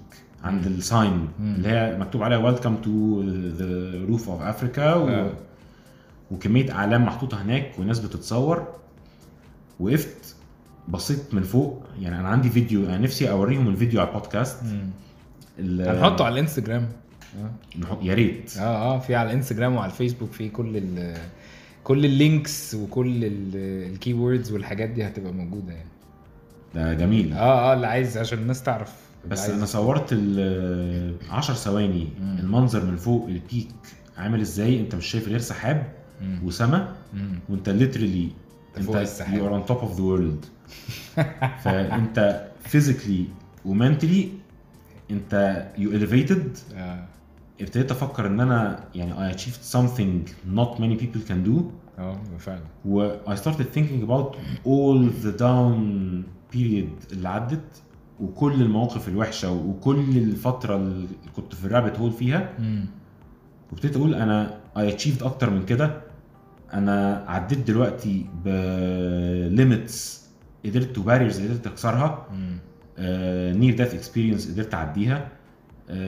عند. 0.45 0.67
ال 0.67 0.77
sign. 0.77 1.29
اللي 1.41 1.69
هي 1.69 1.99
مكتوب 1.99 2.23
عليها 2.23 2.39
welcome 2.39 2.77
to 2.77 3.23
the 3.57 4.05
roof 4.05 4.29
of 4.29 4.43
Africa 4.43 4.93
آه. 4.93 5.31
وكمية 6.31 6.73
أعلام 6.73 7.05
محطوطة 7.05 7.43
هناك 7.43 7.79
وناس 7.79 7.99
بتتصور 8.01 8.69
وقفت 9.81 10.35
بصيت 10.89 11.35
من 11.35 11.43
فوق 11.43 11.83
يعني 12.01 12.21
أنا 12.21 12.29
عندي 12.29 12.51
فيديو 12.51 12.85
أنا 12.87 12.99
نفسي 12.99 13.31
أوريهم 13.31 13.69
الفيديو 13.69 14.01
على 14.01 14.09
البودكاست 14.09 14.59
هنحطه 15.59 16.25
على 16.25 16.33
الإنستجرام 16.33 16.89
يا 18.03 18.15
ريت 18.15 18.57
آه 18.59 18.63
آه 18.95 18.99
في 18.99 19.15
على 19.15 19.31
الإنستجرام 19.31 19.75
وعلى 19.77 19.93
الفيسبوك 19.93 20.33
في 20.33 20.49
كل 20.49 20.77
ال 20.77 21.17
كل 21.85 22.05
ال 22.05 22.16
links 22.16 22.75
وكل 22.75 23.25
ال 23.25 24.15
keywords 24.15 24.53
والحاجات 24.53 24.89
دي 24.91 25.07
هتبقى 25.07 25.33
موجودة 25.33 25.73
يعني 25.73 25.89
ده 26.75 26.95
جميل 26.95 27.33
آه 27.33 27.71
آه 27.71 27.75
اللي 27.75 27.87
عايز 27.87 28.19
عشان 28.19 28.39
الناس 28.39 28.63
تعرف 28.63 28.93
بس. 29.29 29.51
أنا 29.51 29.67
صورت 29.67 30.09
ال 30.13 31.17
10 31.31 31.55
ثواني. 31.55 32.09
المنظر 32.39 32.85
من 32.85 32.97
فوق 32.97 33.27
ال 33.29 33.37
peak 33.37 33.69
عامل 34.17 34.41
إزاي 34.41 34.81
أنت 34.81 34.95
مش 34.95 35.07
شايف 35.07 35.29
غير 35.29 35.39
سحاب. 35.39 35.87
وسما. 36.45 36.95
وأنت 37.49 37.69
literally 37.69 38.29
أنت. 38.79 39.09
you 39.33 39.47
are 39.47 39.55
on 39.55 39.67
top 39.67 39.79
of 39.79 39.97
the 39.97 40.03
world 40.03 40.45
فأنت 41.65 42.47
physically 42.65 43.25
و 43.65 43.72
mentally 43.72 44.29
أنت 45.11 45.65
you 45.79 45.91
elevated 46.01 46.75
آه 46.77 47.05
ابتديت 47.61 47.91
أفكر 47.91 48.27
ان 48.27 48.41
أنا 48.41 48.85
يعني 48.95 49.33
I 49.33 49.37
achieved 49.37 49.77
something 49.77 50.31
not 50.57 50.79
many 50.79 50.97
people 51.03 51.29
can 51.29 51.49
do. 51.49 51.63
آه 51.99 52.19
فعلا. 52.39 52.63
و 52.85 53.17
I 53.27 53.37
started 53.37 53.67
thinking 53.77 54.03
about 54.09 54.37
all 54.67 55.11
the 55.25 55.39
down 55.39 55.75
period 56.55 57.13
اللي 57.13 57.29
عدت 57.29 57.83
وكل 58.21 58.63
المواقف 58.63 59.09
الوحشة 59.09 59.53
وكل 59.53 59.99
الفترة 60.17 60.77
اللي 60.77 61.07
كنت 61.37 61.55
في 61.55 61.65
ال 61.65 61.70
rabbit 61.70 61.99
hole 61.99 62.13
فيها. 62.13 62.53
وابتديت 63.73 63.97
أقول 63.97 64.15
أنا 64.15 64.61
I 64.77 64.81
achieved 64.81 65.23
أكتر 65.23 65.51
من 65.51 65.65
كده. 65.65 66.01
أنا 66.73 67.25
عديت 67.29 67.59
دلوقتي 67.59 68.27
ب 68.45 68.71
limits 68.71 70.29
قدرت 70.65 70.99
و 70.99 71.04
barriers 71.04 71.41
قدرت 71.41 71.67
أكسرها. 71.67 72.27
near 73.59 73.77
death 73.77 73.95
experience 73.95 74.51
قدرت 74.53 74.75
أعديها. 74.75 75.29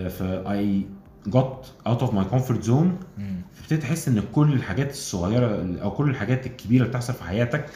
ف 0.08 0.22
I 0.46 0.84
got 1.30 1.88
out 1.88 2.00
of 2.02 2.10
my 2.10 2.24
comfort 2.34 2.62
zone 2.66 2.90
مم. 3.18 3.40
ابتديت 3.62 3.84
أحس 3.84 4.08
إن 4.08 4.22
كل 4.34 4.52
الحاجات 4.52 4.90
الصغيرة 4.90 5.76
أو 5.82 5.90
كل 5.90 6.10
الحاجات 6.10 6.46
الكبيرة 6.46 6.80
اللي 6.82 6.90
بتحصل 6.90 7.12
في 7.12 7.24
حياتك 7.24 7.66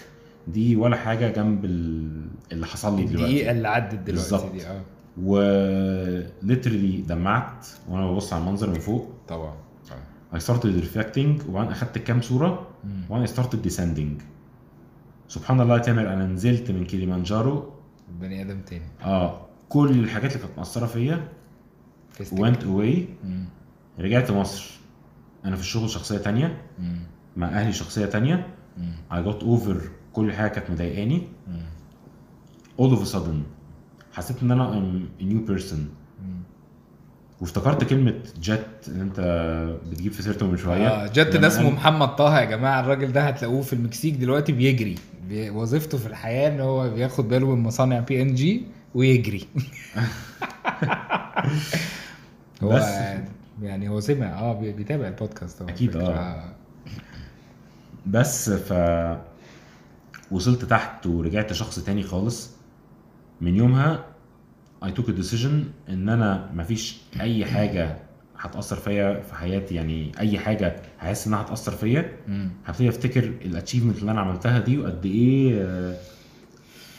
دي 0.48 0.76
ولا 0.76 0.96
حاجة 0.96 1.28
جنب 1.32 1.64
ال- 1.64 2.26
اللي 2.52 2.66
حصل 2.66 2.96
لي 2.96 3.02
الدقيقة 3.02 3.26
دلوقتي 3.26 3.50
اللي 3.50 3.68
عدت 3.68 3.94
دلوقتي 3.94 4.10
بالظبط. 4.10 4.52
دي 4.52 4.66
آه 4.66 4.80
وليترلي 6.42 6.96
دمعت 7.08 7.66
وأنا 7.88 8.10
ببص 8.10 8.32
على 8.32 8.42
المنظر 8.42 8.68
من 8.70 8.78
فوق 8.78 9.10
طبعا 9.28 9.54
I 10.34 10.38
started 10.38 10.84
reflecting 10.84 11.48
وبعدين 11.48 11.70
أخدت 11.72 11.98
كام 11.98 12.20
صورة. 12.22 12.66
وأنا 13.08 13.26
started 13.26 13.68
descending 13.68 14.22
سبحان 15.28 15.60
الله 15.60 15.74
يا 15.76 15.82
تامر 15.82 16.12
أنا 16.12 16.26
نزلت 16.26 16.70
من 16.70 16.84
كيليمانجارو 16.84 17.70
بني 18.20 18.42
آدم 18.42 18.60
تاني 18.60 18.84
آه 19.04 19.40
كل 19.68 19.90
الحاجات 19.90 20.32
اللي 20.32 20.46
كانت 20.46 20.58
مأثرة 20.58 20.86
فيا. 20.86 21.28
Went 22.18 22.62
away. 22.62 22.99
مم. 23.25 23.44
رجعت 23.99 24.31
مصر. 24.31 24.70
أنا 25.44 25.57
في 25.57 25.62
الشغل 25.62 25.90
شخصية 25.90 26.18
تانية. 26.18 26.62
مم. 26.79 26.99
مع 27.37 27.49
أهلي 27.49 27.73
شخصية 27.73 28.07
تانية. 28.07 28.46
I 29.12 29.16
got 29.16 29.42
over 29.42 29.77
كل 30.12 30.33
حاجة 30.33 30.49
كانت 30.51 30.70
مضايقاني. 30.70 31.23
all 32.81 32.92
of 32.96 33.09
a 33.09 33.12
sudden 33.12 33.42
حسيت 34.12 34.42
إن 34.42 34.51
أنا 34.51 34.73
I'm 34.81 35.23
a 35.23 35.25
new 35.25 35.51
person. 35.51 35.79
وافتكرت 37.40 37.85
كلمة 37.85 38.14
جت 38.42 38.66
اللي 38.88 39.03
أنت 39.03 39.20
بتجيب 39.90 40.12
في 40.12 40.23
سيرته 40.23 40.46
من 40.46 40.57
شوية. 40.57 40.88
آه 40.88 41.07
جت 41.07 41.37
ده 41.37 41.46
اسمه 41.46 41.70
محمد 41.70 42.16
طه 42.16 42.40
يا 42.40 42.44
جماعة. 42.44 42.81
الراجل 42.81 43.12
ده 43.12 43.20
هتلاقوه 43.23 43.62
في 43.62 43.73
المكسيك 43.73 44.14
دلوقتي 44.14 44.53
بيجري. 44.53 44.94
بي- 45.29 45.51
وظيفته 45.51 45.99
في 45.99 46.07
الحياة 46.07 46.49
إن 46.49 46.61
هو 46.61 46.90
بياخد 46.90 47.29
باله 47.29 47.55
من 47.55 47.62
مصانع 47.62 48.01
بي 48.01 48.23
ان 48.23 48.35
جي 48.35 48.62
ويجري. 48.94 49.44
هو 52.62 52.68
بس. 52.68 52.85
يعني 53.62 53.88
هو 53.88 54.01
سمع 54.01 54.27
آه 54.27 54.61
بي- 54.61 54.73
بيتابع 54.73 55.09
البودكاست 55.09 55.62
الفكرة. 55.62 56.03
آه. 56.09 56.44
بس 58.07 58.51
ف 58.51 58.73
وصلت 60.31 60.64
تحت 60.64 61.07
ورجعت 61.07 61.53
شخص 61.53 61.79
تاني 61.85 62.03
خالص 62.03 62.51
من 63.40 63.57
يومها 63.57 64.05
took 64.85 65.07
a 65.09 65.23
decision 65.23 65.53
إن 65.88 66.09
أنا 66.09 66.51
مفيش 66.55 66.99
أي 67.20 67.44
حاجة 67.44 67.96
هتأثر 68.38 68.77
فيا 68.77 69.20
في 69.20 69.35
حياتي 69.35 69.75
يعني 69.75 70.12
أي 70.18 70.38
حاجة 70.38 70.77
هحس 70.99 71.27
إنها 71.27 71.40
هتأثر 71.42 71.73
فيا. 71.73 72.12
هبتدي 72.66 72.88
أفتكر 72.88 73.25
ال 73.24 73.31
achievement 73.31 73.98
اللي 73.99 74.11
أنا 74.11 74.20
عملتها 74.20 74.59
دي 74.59 74.79
وقد 74.79 75.07
إيه 75.07 75.62
آه، 75.62 75.96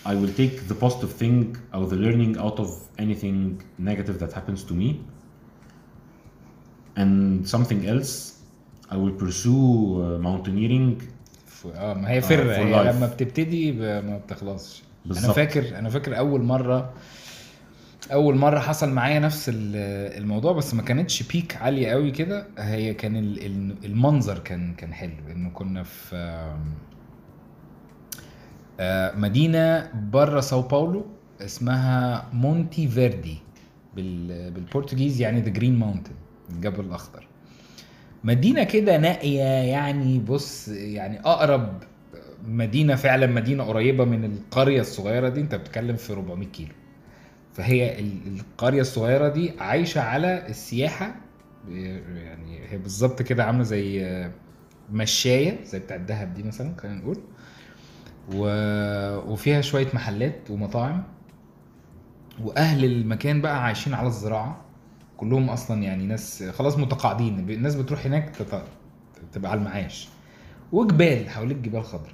I 0.06 0.10
will 0.10 0.38
take 0.39 0.71
the 0.71 0.76
positive 0.86 1.21
thing 1.21 1.58
أو 1.74 1.89
the 1.89 1.93
learning 1.93 2.39
out 2.39 2.60
of 2.63 2.69
anything 3.02 3.63
negative 3.89 4.19
that 4.24 4.34
happens 4.34 4.63
to 4.69 4.74
me 4.74 4.93
and 6.97 7.47
something 7.47 7.86
else 7.93 8.12
I 8.91 8.95
will 8.95 9.15
pursue 9.23 9.65
uh, 10.01 10.23
mountaineering 10.27 11.04
آه 11.75 11.93
ما 11.93 12.10
هي 12.12 12.21
فرقه 12.21 12.56
for 12.56 12.60
هي. 12.60 12.93
لما 12.93 13.08
بتبتدي 13.08 13.71
ما 13.71 14.17
بتخلصش 14.17 14.82
أنا 15.06 15.13
بالظبط. 15.13 15.36
فاكر 15.36 15.80
أنا 15.80 15.89
فاكر 15.89 16.17
أول 16.17 16.41
مرة 16.43 16.93
أول 18.13 18.36
مرة 18.36 18.60
حصل 18.60 18.89
معايا 18.89 19.19
نفس 19.19 19.49
ال- 19.49 20.17
الموضوع 20.21 20.51
بس 20.54 20.73
ما 20.73 20.82
كانتش 20.82 21.23
بيك 21.23 21.58
عالية 21.58 21.88
قوي 21.88 22.12
كده 22.12 22.47
هي 22.58 22.93
كان 22.93 23.15
ال- 23.15 23.45
ال- 23.45 23.75
المنظر 23.86 24.39
كان 24.39 24.73
كان 24.73 24.93
حلو 24.93 25.12
إنه 25.32 25.49
كنا 25.49 25.84
في 25.84 26.15
آه، 28.80 29.15
مدينة 29.15 29.91
بره 29.93 30.39
ساو 30.41 30.62
باولو 30.62 31.06
اسمها 31.41 32.25
مونتي 32.34 32.88
فيردي 32.88 33.38
بال- 33.95 34.51
بال 34.51 34.63
Portuguese 34.63 35.21
يعني 35.21 35.41
the 35.41 35.49
green 35.49 35.80
mountain 35.80 36.12
الجبل 36.51 36.85
الأخضر. 36.85 37.27
مدينة 38.23 38.63
كده 38.63 38.97
نائية 38.97 39.43
يعني 39.43 40.19
بص 40.19 40.67
يعني 40.67 41.19
أقرب 41.19 41.83
مدينة 42.47 42.95
فعلا 42.95 43.27
مدينة 43.27 43.63
قريبة 43.63 44.05
من 44.05 44.25
القرية 44.25 44.81
الصغيرة 44.81 45.29
دي. 45.29 45.41
أنت 45.41 45.55
بتتكلم 45.55 45.95
في 45.95 46.13
400 46.13 46.47
كيلو. 46.47 46.73
فهي 47.53 47.99
ال- 47.99 48.37
القرية 48.39 48.81
الصغيرة 48.81 49.27
دي 49.29 49.51
عايشة 49.59 50.01
على 50.01 50.47
السياحة 50.49 51.15
يعني 51.69 52.59
هي 52.69 52.77
بالظبط 52.77 53.21
كده 53.21 53.43
عاملة 53.43 53.63
زي 53.63 54.29
مشاية 54.91 55.63
زي 55.65 55.79
بتاع 55.79 55.95
الدهب 55.97 56.33
دي 56.33 56.43
مثلا 56.43 56.75
خلينا 56.77 56.97
نقول. 56.97 57.17
و... 58.33 58.45
وفيها 59.31 59.61
شوية 59.61 59.87
محلات 59.93 60.51
ومطاعم. 60.51 61.03
وأهل 62.43 62.85
المكان 62.85 63.41
بقى 63.41 63.63
عايشين 63.63 63.93
على 63.93 64.07
الزراعة. 64.07 64.61
كلهم 65.21 65.49
أصلا 65.49 65.84
يعني 65.84 66.05
ناس 66.05 66.43
خلاص 66.43 66.77
متقاعدين. 66.77 67.39
الناس 67.49 67.75
بتروح 67.75 68.05
هناك. 68.05 68.36
تبقى 69.34 69.51
على 69.51 69.60
المعاش. 69.60 70.07
وجبال 70.71 71.29
حواليك 71.29 71.57
جبال 71.57 71.84
خضراء. 71.84 72.13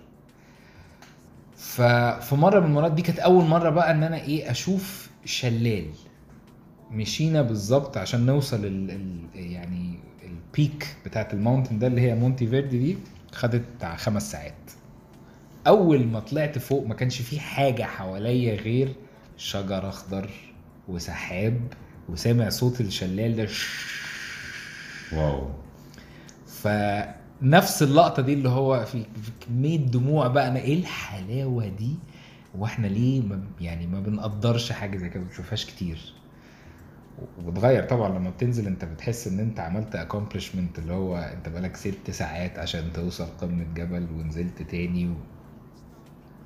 ففي 1.58 2.36
مرة 2.36 2.60
من 2.60 2.65
المرات 2.65 2.91
دي 2.91 3.02
كانت 3.02 3.20
أول 3.20 3.46
مرة 3.46 3.70
بقى 3.70 3.91
إن 3.91 4.04
أنا 4.04 4.22
إيه 4.22 4.52
أشوف 4.52 5.10
شلال. 5.26 5.86
مشينا 6.91 7.41
بالظبط 7.41 7.98
عشان 7.98 8.26
نوصل 8.26 8.65
ال... 8.65 8.91
ال... 8.91 9.20
يعني 9.36 10.00
ال 10.24 10.38
peak 10.38 10.96
بتاعت 11.06 11.34
ال 11.34 11.39
mountain 11.39 11.80
ده 11.80 11.88
اللي 11.88 12.02
هي 12.02 12.15
مونتي 12.15 12.48
فيردي 12.48 12.80
دي 12.80 12.98
خدت 13.32 13.63
بتاع 13.78 13.96
خمس 13.96 14.32
ساعات. 14.32 14.72
أول 15.67 16.08
ما 16.08 16.20
طلعت 16.20 16.58
فوق 16.58 16.88
ما 16.88 16.93
كانش 16.93 17.22
في 17.22 17.39
حاجة 17.39 17.84
حواليا 17.84 18.56
غير 18.56 18.96
شجر 19.38 19.89
أخضر 19.89 20.30
وسحاب. 20.88 21.60
وسامع 22.10 22.50
صوت 22.50 22.82
الشلال 22.82 23.36
ده. 23.36 23.48
wow. 25.13 25.50
فنفس 26.48 27.84
اللقطة 27.84 28.22
دي 28.22 28.34
اللي 28.34 28.50
هو 28.50 28.86
في 28.86 29.06
كمية 29.48 29.78
دموع 29.78 30.28
بقى 30.28 30.48
أنا 30.48 30.60
إيه 30.60 30.80
الحلاوة 30.80 31.67
دي؟ 31.67 31.96
وإحنا 32.56 32.88
ليه 32.88 33.22
ما 33.22 33.43
يعني 33.62 33.88
ما 33.88 34.00
بنقدرش 34.00 34.72
حاجة 34.72 34.98
زي 34.98 35.10
كده 35.10 35.20
ما 35.20 35.28
بنشوفهاش 35.28 35.65
كتير. 35.65 36.13
وبتغير 37.38 37.84
طبعا 37.84 38.10
لما 38.20 38.30
بتنزل 38.30 38.67
أنت 38.67 38.86
بتحس 38.86 39.28
إن 39.28 39.39
أنت 39.39 39.60
عملت 39.60 39.96
accomplishment 39.96 40.80
اللي 40.80 40.93
هو 40.93 41.17
أنت 41.17 41.50
بقالك 41.50 41.76
ست 41.76 42.12
ساعات 42.12 42.60
عشان 42.60 42.93
توصل 42.93 43.26
قمة 43.41 43.65
جبل 43.76 44.08
ونزلت 44.15 44.62
تاني 44.62 45.08
و... 45.10 45.13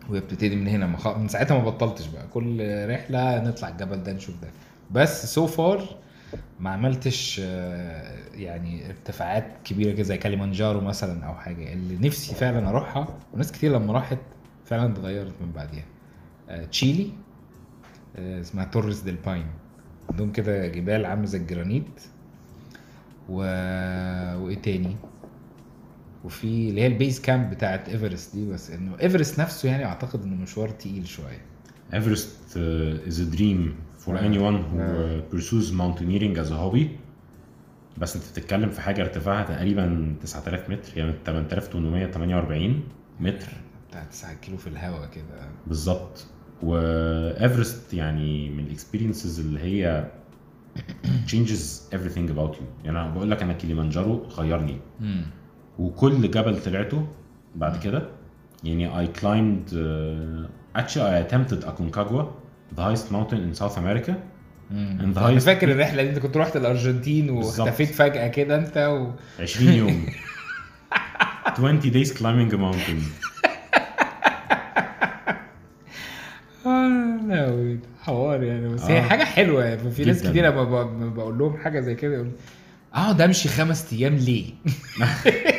وهي 0.09 0.19
بتبتدي 0.19 0.55
من 0.55 0.67
هنا. 0.67 1.15
من 1.17 1.27
ساعتها 1.27 1.57
ما 1.57 1.63
بطلتش 1.65 2.07
بقى. 2.07 2.27
كل 2.27 2.57
رحلة 2.89 3.43
نطلع 3.43 3.69
الجبل 3.69 4.03
ده 4.03 4.13
نشوف 4.13 4.35
ده. 4.41 4.47
بس 4.91 5.33
so 5.33 5.47
far 5.47 6.01
ما 6.59 6.69
عملتش 6.69 7.41
آه، 7.43 8.17
يعني 8.33 8.89
ارتفاعات 8.89 9.45
كبيرة 9.63 9.91
كده 9.91 10.03
زي 10.03 10.17
كاليمانجارو 10.17 10.81
مثلا 10.81 11.25
أو 11.25 11.35
حاجة. 11.35 11.73
اللي 11.73 12.07
نفسي 12.07 12.35
فعلا 12.35 12.69
أروحها 12.69 13.17
وناس 13.33 13.51
كتير 13.51 13.71
لما 13.71 13.93
راحت 13.93 14.17
فعلا 14.65 14.91
اتغيرت 14.91 15.33
من 15.41 15.51
بعديها. 15.51 15.85
آه، 16.49 16.65
تشيلي 16.65 17.11
آه، 18.15 18.41
اسمها 18.41 18.65
تورس 18.65 18.99
ديل 18.99 19.15
باين. 19.15 19.45
عندهم 20.09 20.31
كده 20.31 20.67
جبال 20.67 21.05
عاملة 21.05 21.25
زي 21.25 21.37
الجرانيت. 21.37 22.01
و... 23.29 23.35
وإيه 24.43 24.55
تاني؟ 24.61 24.95
وفي 26.23 26.69
اللي 26.69 26.81
هي 26.81 26.87
ال 26.87 26.94
base 26.94 27.21
camp 27.21 27.49
بتاعت 27.49 27.89
إيفرست 27.89 28.35
دي. 28.35 28.51
بس 28.51 28.71
إنه 28.71 28.99
إيفرست 29.01 29.39
نفسه 29.39 29.69
يعني 29.69 29.85
أعتقد 29.85 30.23
إنه 30.23 30.35
مشوار 30.35 30.69
تقيل 30.69 31.07
شوية. 31.07 31.41
is 33.07 33.19
a 33.19 33.37
dream. 33.37 33.90
For 34.05 34.13
anyone 34.17 34.57
who 34.69 34.77
uh, 34.79 35.21
pursues 35.33 35.67
mountaineering 35.81 36.37
as 36.43 36.51
a 36.51 36.57
hobby. 36.63 36.85
بس 37.97 38.15
انت 38.15 38.29
بتتكلم 38.31 38.69
في 38.69 38.81
حاجة 38.81 39.01
ارتفاعها 39.01 39.43
تقريبا 39.43 40.15
9000 40.21 40.69
متر 40.69 40.97
يعني 40.97 41.13
8848 41.25 42.83
متر. 43.19 43.47
بتاع 43.89 44.03
9 44.03 44.33
كيلو 44.33 44.57
في 44.57 44.67
الهواء 44.67 45.09
كده. 45.09 45.49
بالظبط. 45.67 46.25
وايفرست 46.63 47.93
يعني 47.93 48.49
من 48.49 48.63
ال 48.65 48.71
experiences 48.71 49.39
اللي 49.39 49.59
هي 49.59 50.11
changes 51.27 51.93
everything 51.95 52.29
about 52.35 52.55
you. 52.55 52.85
يعني 52.85 52.99
أنا 52.99 53.09
بقول 53.09 53.31
لك 53.31 53.41
أنا 53.43 53.53
كيليمانجارو 53.53 54.23
غيرني. 54.37 54.77
وكل 55.79 56.31
جبل 56.31 56.63
طلعته 56.63 57.07
بعد 57.55 57.79
كده 57.79 58.07
يعني 58.63 59.07
I 59.07 59.09
climbed 59.19 59.71
uh, 59.71 60.81
actually 60.81 61.01
I 61.01 61.31
attempted 61.31 61.63
Aconcagua. 61.65 62.40
Mountain 62.77 63.37
in 63.51 63.53
South 63.61 63.77
America 63.77 64.13
And 64.71 65.15
the 65.15 65.17
أنا 65.17 65.39
فاكر 65.39 65.71
الرحلة 65.71 66.03
دي 66.03 66.09
أنت 66.09 66.19
كنت 66.19 66.37
رحت 66.37 66.55
الأرجنتين. 66.55 67.29
واختفيت 67.29 67.89
فجأة 67.89 68.27
كده 68.27 68.55
أنت 68.55 68.77
و... 68.77 69.11
20 69.43 69.73
يوم 69.73 70.05
20 71.45 71.81
days 71.81 72.07
climbing 72.09 72.51
a 72.53 72.57
mountain 72.57 73.01
آه، 76.65 77.19
لا 77.27 77.77
حوار 78.01 78.43
يعني 78.43 78.67
بس 78.73 78.81
هي 78.81 78.99
آه. 78.99 79.01
حاجة 79.01 79.23
حلوة 79.23 79.63
يعني 79.65 79.91
في 79.91 80.05
ناس. 80.05 80.23
كتير 80.23 80.45
لما 80.45 80.63
بقول 81.09 81.37
لهم 81.37 81.57
حاجة 81.57 81.79
زي 81.79 81.95
كده 81.95 82.13
يقول 82.15 82.31
اقعد 82.93 83.21
أمشي 83.21 83.49
خمس 83.49 83.93
أيام 83.93 84.15
ليه؟ 84.15 84.45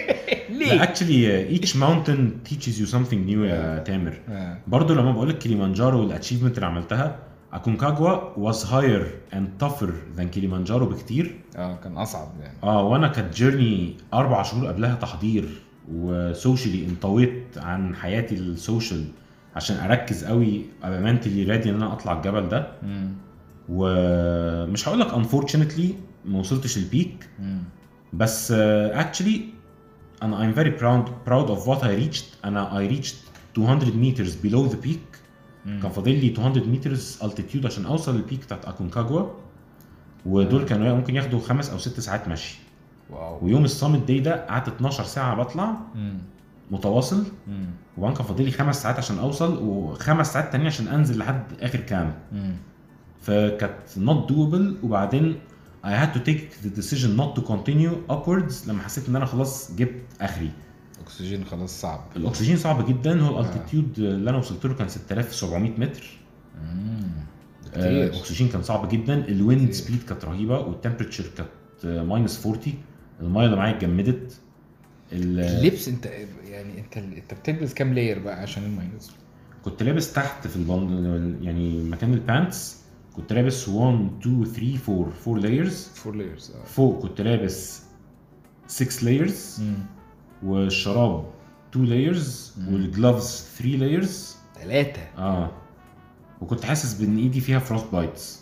ليه؟ 0.65 0.83
uh, 0.83 1.61
each 1.61 1.69
mountain 1.75 2.49
teaches 2.51 2.79
you 2.81 2.93
something 2.95 3.29
new 3.29 3.43
يا 3.45 3.79
تامر 3.79 4.21
آه. 4.29 4.59
برضو 4.67 4.95
لما 4.95 5.13
بقول 5.13 5.29
لك 5.29 5.39
كليمانجارو 5.39 6.01
وال 6.01 6.09
achievement 6.09 6.55
اللي 6.55 6.67
عملتها 6.67 7.19
اكونكاجوا 7.53 8.51
was 8.53 8.57
higher 8.57 9.05
and 9.35 9.65
tougher 9.65 9.91
than 10.19 10.23
كليمانجارو 10.35 10.87
بكتير 10.87 11.35
آه 11.57 11.77
كان 11.77 11.97
أصعب 11.97 12.29
يعني 12.41 12.55
آه 12.63 12.83
وأنا 12.85 13.09
كانت 13.09 13.35
journey 13.35 13.97
أربع 14.15 14.43
شهور 14.43 14.67
قبلها 14.67 14.95
تحضير 14.95 15.49
و 15.95 16.05
socially 16.05 16.87
انطويت 16.87 17.43
عن 17.57 17.95
حياتي 17.95 18.35
ال 18.35 18.45
social 18.45 19.05
عشان 19.57 19.77
أركز 19.77 20.25
قوي 20.25 20.63
أبقى 20.83 21.01
mentally 21.01 21.45
ready 21.45 21.71
إن 21.71 21.75
أنا 21.75 21.93
أطلع 21.93 22.13
الجبل 22.17 22.49
ده 22.49 22.67
مم. 22.83 23.09
ومش 23.69 24.89
هقول 24.89 25.01
لك 25.01 25.09
unfortunately 25.11 25.93
ما 26.25 26.39
وصلتش 26.39 26.77
ال 26.79 26.87
peak. 26.87 27.29
بس 28.13 28.53
uh, 28.53 28.57
أنا 30.23 30.37
I'm 30.53 30.57
very 30.57 30.81
proud 30.81 31.29
proud 31.29 31.49
of 31.51 31.67
what 31.69 31.83
I 31.85 31.89
reached 32.03 32.25
أنا 32.45 32.71
I 32.89 32.93
reached 32.93 33.15
200 33.59 33.87
meters 33.87 34.33
below 34.47 34.73
the 34.73 34.87
peak 34.87 35.19
مم. 35.67 35.81
كان 35.83 35.91
فاضل 35.91 36.21
لي 36.21 36.35
200 36.39 36.61
meters 36.61 37.23
altitude 37.23 37.65
عشان 37.67 37.87
أوصل 37.87 38.17
لل 38.17 38.25
peak 38.25 38.41
بتاعت 38.45 38.65
اكونكاجوا 38.65 39.27
ودول 40.27 40.65
كانوا 40.65 40.97
ممكن 40.97 41.15
ياخدوا 41.17 41.41
خمس 41.41 41.71
أو 41.71 41.79
ست 41.79 42.01
ساعات 42.01 42.29
مشي 42.29 42.59
wow 43.11 43.39
ويوم 43.45 43.65
ال 43.65 43.71
summit 43.71 44.09
day 44.09 44.21
ده 44.21 44.47
قعدت 44.47 44.69
12 44.69 45.05
ساعة 45.05 45.35
بطلع 45.37 45.77
مم. 45.95 46.19
متواصل 46.71 47.25
مم. 47.49 47.65
وبعدين 47.99 48.17
كان 48.17 48.27
فاضل 48.27 48.45
لي 48.45 48.51
خمس 48.51 48.83
ساعات 48.83 48.99
عشان 48.99 49.19
أوصل 49.19 49.63
وخمس 49.63 50.33
ساعات 50.33 50.53
تانية 50.53 50.67
عشان 50.67 50.89
أنزل 50.89 51.19
لحد 51.19 51.43
آخر 51.61 51.81
camp 51.81 52.15
مم. 52.33 52.55
فكانت 53.21 53.73
not 53.97 54.31
doable 54.33 54.85
وبعدين 54.85 55.37
I 55.85 55.91
had 56.03 56.13
to 56.17 56.21
take 56.29 56.43
the 56.65 56.71
decision 56.81 57.11
not 57.21 57.31
to 57.37 57.43
continue 57.53 57.95
upwards 58.15 58.69
لما 58.69 58.83
حسيت 58.83 59.09
إن 59.09 59.17
أنا 59.17 59.25
خلاص 59.27 59.75
جبت 59.75 60.03
آخري. 60.21 60.51
اكسجين 61.05 61.45
خلاص 61.45 61.81
صعب. 61.81 62.05
الأكسجين 62.17 62.57
صعب 62.57 62.89
جدا. 62.89 63.21
هو 63.21 63.41
ال 63.41 63.47
altitude 63.47 63.99
اللي 63.99 64.31
أنا 64.31 64.39
وصلت 64.39 64.67
له 64.67 64.75
كان 64.75 64.89
6700 64.89 65.71
متر. 65.81 66.11
آه، 67.75 68.07
الأكسجين 68.07 68.49
كان 68.49 68.63
صعب 68.63 68.89
جدا. 68.89 69.15
ال 69.29 69.36
wind. 69.36 69.71
speed 69.73 70.03
كانت 70.03 70.25
رهيبة 70.25 70.59
وال 70.61 70.70
temperature 70.70 71.25
كانت 71.37 71.49
minus 72.07 72.47
40 72.47 72.75
المايه 73.21 73.47
اللي 73.47 73.57
معايا 73.57 73.77
اتجمدت. 73.77 74.33
ال- 75.13 75.41
اللبس 75.41 75.89
أنت 75.89 76.07
يعني 76.51 76.79
أنت 76.81 76.97
أنت 76.97 77.35
بتلبس 77.35 77.75
كام 77.75 77.95
layer 77.95 78.19
بقى 78.19 78.43
عشان 78.43 78.63
ال 78.65 78.72
minus 78.72 79.11
كنت 79.65 79.83
لابس 79.83 80.13
تحت 80.13 80.47
في 80.47 80.57
ال 80.57 80.74
pant 80.74 81.43
يعني 81.43 81.83
مكان 81.85 82.15
ال 82.15 82.26
pants 82.26 82.82
كنت 83.17 83.33
لابس 83.33 83.69
1 83.69 84.11
2 84.21 84.45
3 84.45 84.79
4 84.89 85.13
4 85.29 85.43
layers 85.43 85.91
four 85.95 86.15
layers 86.15 86.51
آه 86.51 86.65
فوق 86.65 87.03
كنت 87.03 87.21
لابس 87.21 87.83
6 88.67 89.05
layers. 89.05 89.63
والشراب 90.43 91.25
2 91.73 91.87
layers. 91.87 92.55
وال 92.71 92.90
gloves 92.90 93.47
3 93.59 93.77
layers 93.77 94.37
ثلاثة 94.63 95.03
آه. 95.19 95.51
وكنت 96.41 96.65
حاسس 96.65 96.95
بإن 96.95 97.17
إيدي 97.19 97.41
فيها 97.41 97.59
frost 97.59 97.87
bites 97.93 98.41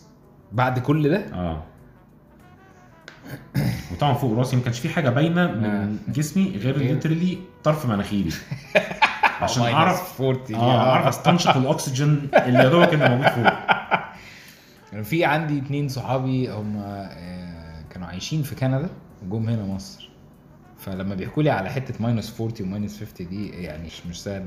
بعد 0.53 0.79
كل 0.79 1.09
ده؟ 1.11 1.19
آه. 1.35 1.63
وطبعا 3.93 4.15
فوق 4.15 4.39
راسي 4.39 4.57
ما 4.57 4.63
كانش 4.63 4.79
في 4.81 4.89
حاجة 4.89 5.11
باينة 5.11 5.47
من 5.47 5.65
آه. 5.65 6.13
جسمي 6.13 6.57
غير 6.57 6.77
literally 6.79 7.39
طرف 7.65 7.87
مناخيري. 7.87 8.31
عشان 9.41 9.63
Minus 9.63 9.67
اعرف 9.67 10.21
40 10.23 10.55
آه 10.55 10.79
أعرف 10.79 11.07
أستنشق 11.07 11.57
الأكسجين 11.57 12.29
اللي 12.35 12.59
يا 12.59 12.69
دوبك 12.69 12.95
اللي 12.95 13.09
موجود 13.09 13.29
فوق. 13.29 13.50
يعني 14.93 15.05
في 15.05 15.25
عندي 15.25 15.59
اتنين 15.59 15.89
صحابي 15.89 16.51
هم 16.53 16.77
آه، 16.77 17.83
كانوا 17.91 18.07
عايشين 18.09 18.43
في 18.43 18.55
كندا 18.55 18.89
وجم 19.29 19.49
هنا 19.49 19.65
مصر. 19.65 20.11
فلما 20.79 21.15
بيحكوا 21.15 21.43
لي 21.43 21.51
على 21.51 21.71
حتة 21.71 21.95
minus 22.03 22.41
40 22.41 22.55
و 22.61 22.67
minus 22.67 23.01
50 23.05 23.29
دي 23.29 23.49
يعني 23.49 23.87
مش 23.87 24.07
مش 24.07 24.23
سهل. 24.23 24.47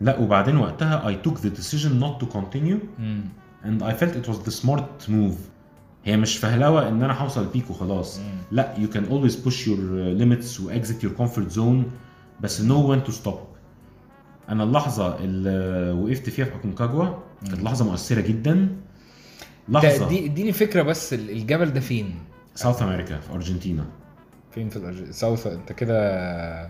لا 0.00 0.18
وبعدين 0.18 0.56
وقتها 0.56 1.10
I 1.12 1.28
took 1.28 1.34
the 1.34 1.48
decision 1.60 2.02
not 2.02 2.24
to 2.24 2.32
continue 2.32 2.78
مم. 2.98 3.24
and 3.64 3.82
I 3.82 3.92
felt 3.92 4.14
it 4.24 4.28
was 4.32 4.48
the 4.48 4.52
smart 4.64 5.08
move. 5.10 5.36
هي 6.04 6.16
مش 6.16 6.36
فهلوة 6.38 6.88
إن 6.88 7.02
أنا 7.02 7.12
هوصل 7.22 7.42
البيك 7.42 7.70
وخلاص 7.70 8.18
مم. 8.18 8.24
لا 8.50 8.74
you 8.76 8.94
can 8.94 9.02
always 9.10 9.32
push 9.34 9.66
your 9.66 9.78
limits 10.20 10.60
و 10.60 10.70
exit 10.80 11.04
your 11.06 11.20
comfort 11.22 11.54
zone 11.56 11.84
بس 12.40 12.62
know 12.62 12.90
when 12.92 13.08
to 13.10 13.14
stop. 13.14 13.38
أنا 14.48 14.64
اللحظة 14.64 15.16
اللي 15.24 15.90
وقفت 16.02 16.30
فيها 16.30 16.44
في 16.44 16.54
أكونكاجوا 16.54 17.06
كانت 17.46 17.62
لحظة 17.62 17.84
مؤثرة 17.84 18.20
جدا. 18.20 18.76
لحظة. 19.68 20.08
دي 20.08 20.26
اديني 20.26 20.52
فكرة 20.52 20.82
بس 20.82 21.14
ال- 21.14 21.30
الجبل 21.30 21.72
ده 21.72 21.80
فين؟ 21.80 22.14
ساوث 22.54 22.82
أمريكا 22.82 23.18
في 23.18 23.32
أرجنتينا. 23.32 23.84
فين 24.50 24.68
في 24.68 24.76
الأرج... 24.76 25.10
ساوث 25.10 25.46
انت 25.46 25.72
كده 25.72 26.66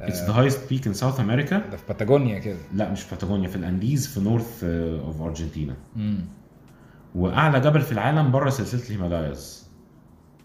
It's 0.00 0.26
the 0.28 0.32
highest 0.32 0.58
peak 0.70 0.84
in 0.86 0.94
South 0.94 1.18
America. 1.18 1.54
ده 1.70 1.76
في 1.76 1.82
باتاجونيا 1.88 2.38
كده. 2.38 2.56
لا 2.74 2.92
مش 2.92 3.02
في 3.02 3.14
باتاجونيا 3.14 3.48
في 3.48 3.56
الأنديز 3.56 4.06
في 4.06 4.20
نورث 4.20 4.64
اوف 5.04 5.20
ارجنتينا 5.20 5.76
وأعلى 7.14 7.60
جبل 7.60 7.80
في 7.80 7.92
العالم 7.92 8.30
بره 8.30 8.50
سلسلة 8.50 8.82
الهيمالاياز 8.86 9.68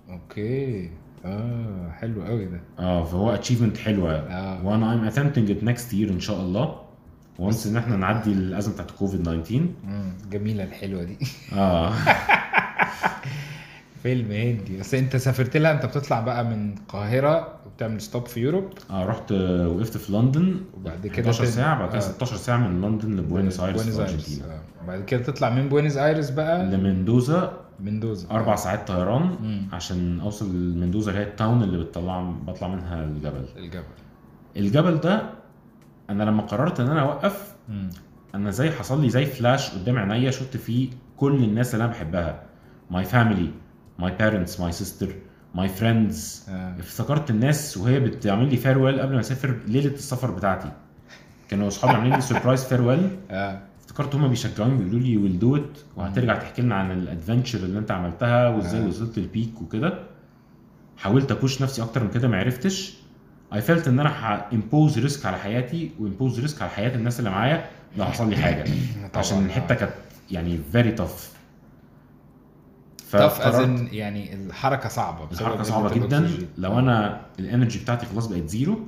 أوكي. 0.10 0.90
آه 1.26 1.92
حلو 1.92 2.24
قوي 2.24 2.46
ده. 2.46 2.62
آه 2.80 3.04
فهو 3.04 3.34
achievement 3.34 3.78
حلوة 3.78 4.14
آه. 4.16 4.66
وأنا 4.66 4.94
I'm 4.94 5.10
attempting 5.10 5.50
it 5.50 5.64
next 5.70 5.92
year 5.94 6.12
إن 6.12 6.20
شاء 6.20 6.42
الله. 6.42 6.83
و 7.40 7.45
once 7.45 7.68
إن 7.68 7.78
إحنا 7.78 7.96
نعدي 7.98 8.32
الأزمة 8.32 8.74
بتاعت 8.74 8.92
كوفيد 8.92 9.22
19 9.24 9.60
مم. 9.84 10.14
جميلة 10.32 10.64
الحلوة 10.64 11.04
دي. 11.04 11.18
آه. 11.54 11.94
فيلم 14.04 14.32
هندي. 14.32 14.78
بس 14.80 14.94
انت 14.94 15.16
سافرت 15.16 15.58
لها 15.58 15.72
انت 15.72 15.86
بتطلع 15.86 16.20
بقى 16.22 16.46
من 16.46 16.74
القاهرة 16.74 17.48
وبتعمل 17.66 18.02
stop 18.02 18.26
في 18.26 18.40
Europe؟ 18.40 18.70
آه 18.92 19.06
رحت 19.06 19.32
آه، 19.32 19.68
وقفت 19.68 19.98
في 19.98 20.14
لندن. 20.14 20.56
وبعد 20.78 21.08
كده 21.08 21.22
11 21.32 21.46
تن- 21.46 21.52
ساعة 21.52 21.80
بعد 21.80 21.90
كده 21.90 21.98
آه. 21.98 22.02
16 22.02 22.36
ساعة 22.36 22.58
من 22.58 22.82
لندن 22.82 23.16
لبوينس 23.18 23.60
آيرس 23.60 23.82
بوينس 23.84 24.00
آيرس. 24.00 24.42
آه. 24.42 24.84
وبعد 24.84 25.04
كده 25.06 25.24
تطلع 25.24 25.50
من 25.50 25.70
بوينس 25.70 25.98
آيرس 25.98 26.30
بقى؟ 26.30 26.66
لمندوزا 26.66 27.54
مندوزا 27.80 28.30
أربع 28.32 28.56
ساعات 28.56 28.88
طيران 28.88 29.22
مم. 29.22 29.68
عشان 29.74 30.20
أوصل 30.20 30.56
لمندوزا 30.56 31.12
اللي 31.12 31.22
هي 31.24 31.28
ال 31.28 31.35
town 31.35 31.64
اللي 31.64 31.78
بتطلع 31.84 32.22
بطلع 32.22 32.68
منها 32.68 33.04
الجبل. 33.04 33.46
الجبل. 33.58 33.84
الجبل 34.58 34.98
ده 34.98 35.30
أنا 36.10 36.24
لما 36.24 36.42
قررت 36.42 36.80
إن 36.80 36.88
أنا 36.88 37.02
أوقف 37.02 37.56
مم. 37.70 37.90
أنا 38.36 38.52
زي 38.52 38.72
حصل 38.72 39.02
لي 39.02 39.10
زي 39.10 39.26
فلاش 39.26 39.70
قدام 39.72 39.98
عينيا 39.98 40.32
شفت 40.32 40.58
فيه 40.58 40.90
كل 41.18 41.44
الناس 41.44 41.74
اللي 41.74 41.86
أنا 41.86 41.94
بحبها. 41.94 42.44
my 42.92 43.04
family 43.04 43.50
my 44.00 44.12
parents 44.20 44.60
my 44.60 44.72
sister 44.72 45.16
my 45.56 45.70
friends 45.70 46.46
آه. 46.50 46.76
افتكرت 46.80 47.30
الناس 47.30 47.78
وهي 47.78 48.00
بتعمل 48.00 48.50
لي 48.50 48.58
farewell 48.58 49.00
قبل 49.02 49.14
ما 49.14 49.20
أسافر 49.20 49.56
ليلة 49.68 49.94
السفر 49.94 50.32
بتاعتي. 50.32 50.72
كانوا 51.50 51.68
أصحابي 51.68 51.94
عاملين 51.94 52.14
لي 52.16 52.22
surprise 52.22 52.64
farewell 52.66 53.10
آه. 53.32 53.60
افتكرت 53.80 54.16
هما 54.16 54.28
بيشجعوني 54.28 54.78
بيقولوا 54.78 55.00
لي 55.00 55.18
we'll 55.18 55.40
do 55.40 55.56
it 55.56 55.78
وهترجع 55.96 56.36
تحكي 56.36 56.62
لنا 56.62 56.76
عن 56.76 56.92
ال 56.92 56.99
adventure 56.99 57.60
اللي 57.60 57.80
أنت 57.80 57.92
عملتها 57.92 58.48
وإزاي 58.50 58.82
آه. 58.84 58.88
وصلت 58.88 59.18
ال 59.18 59.27
peak 59.27 59.62
وكده. 59.62 60.00
حاولت 60.98 61.32
a 61.32 61.38
push 61.38 61.62
نفسي 61.62 61.82
أكتر 61.84 62.04
من 62.04 62.10
كده 62.10 62.28
ما 62.28 62.38
عرفتش. 62.38 62.94
I 63.54 63.62
felt 63.62 63.88
إن 63.88 64.00
أنا 64.00 64.46
impose 64.54 65.00
risk 65.00 65.26
على 65.26 65.38
حياتي 65.38 65.92
و 66.00 66.06
impose 66.06 66.40
risk 66.40 66.62
على 66.62 66.72
حياة 66.72 66.96
الناس 66.96 67.20
اللي 67.20 67.30
معايا 67.30 67.66
لو 67.98 68.06
حصل 68.06 68.30
لي 68.30 68.38
حاجة. 68.38 68.66
عشان 69.16 69.46
الحتة 69.46 69.76
كانت 69.76 69.94
يعني 70.32 70.60
very 70.72 70.92
tough 70.92 71.34
tough 73.12 73.42
ازن 73.42 73.88
يعني 73.92 74.34
الحركة 74.34 74.90
صعبة 74.90 75.28
الحركة 75.32 75.64
صعبة 75.64 75.94
جدا. 75.94 76.30
لو 76.58 76.80
أنا 76.80 77.22
ال 77.40 77.46
energy 77.46 77.80
بتاعتي 77.80 78.06
خلاص 78.06 78.28
بقت 78.28 78.48
zero 78.50 78.80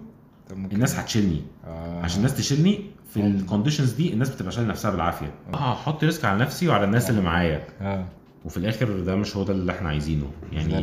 الناس 0.52 1.00
هتشيلني. 1.00 1.42
آه. 1.68 2.02
عشان 2.02 2.18
الناس 2.18 2.38
تشيلني 2.38 2.82
في. 3.14 3.20
ال 3.20 3.26
conditions 3.26 3.92
دي 3.92 4.14
الناس 4.14 4.30
بتبقى 4.30 4.52
شايلة 4.52 4.70
نفسها 4.70 4.92
بالعافية. 4.92 5.32
آه. 5.54 5.74
هحط 5.74 6.04
risk 6.04 6.26
على 6.26 6.40
نفسي 6.40 6.68
وعلى 6.68 6.84
الناس 6.84 7.10
اللي 7.10 7.22
معايا. 7.22 7.68
آه. 7.82 8.06
وفي 8.46 8.58
الآخر 8.58 9.00
ده 9.00 9.16
مش 9.16 9.36
هو 9.36 9.44
ده 9.44 9.54
اللي 9.54 9.72
إحنا 9.72 9.90
عايزينه. 9.90 10.32
يعني 10.52 10.74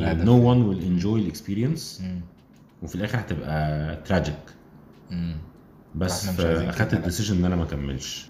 we'll 0.75 0.81
enjoy 0.83 1.31
the 1.31 1.37
experience. 1.37 2.03
مم. 2.03 2.21
وفي 2.83 2.95
الآخر 2.95 3.19
هتبقى 3.21 3.97
tragic. 3.97 4.37
بس 5.95 6.29
اخدت. 6.69 6.95
ال 6.95 7.00
decision 7.00 7.37
إن 7.39 7.45
أنا 7.45 7.57
ما 7.57 7.63
اكملش 7.65 8.29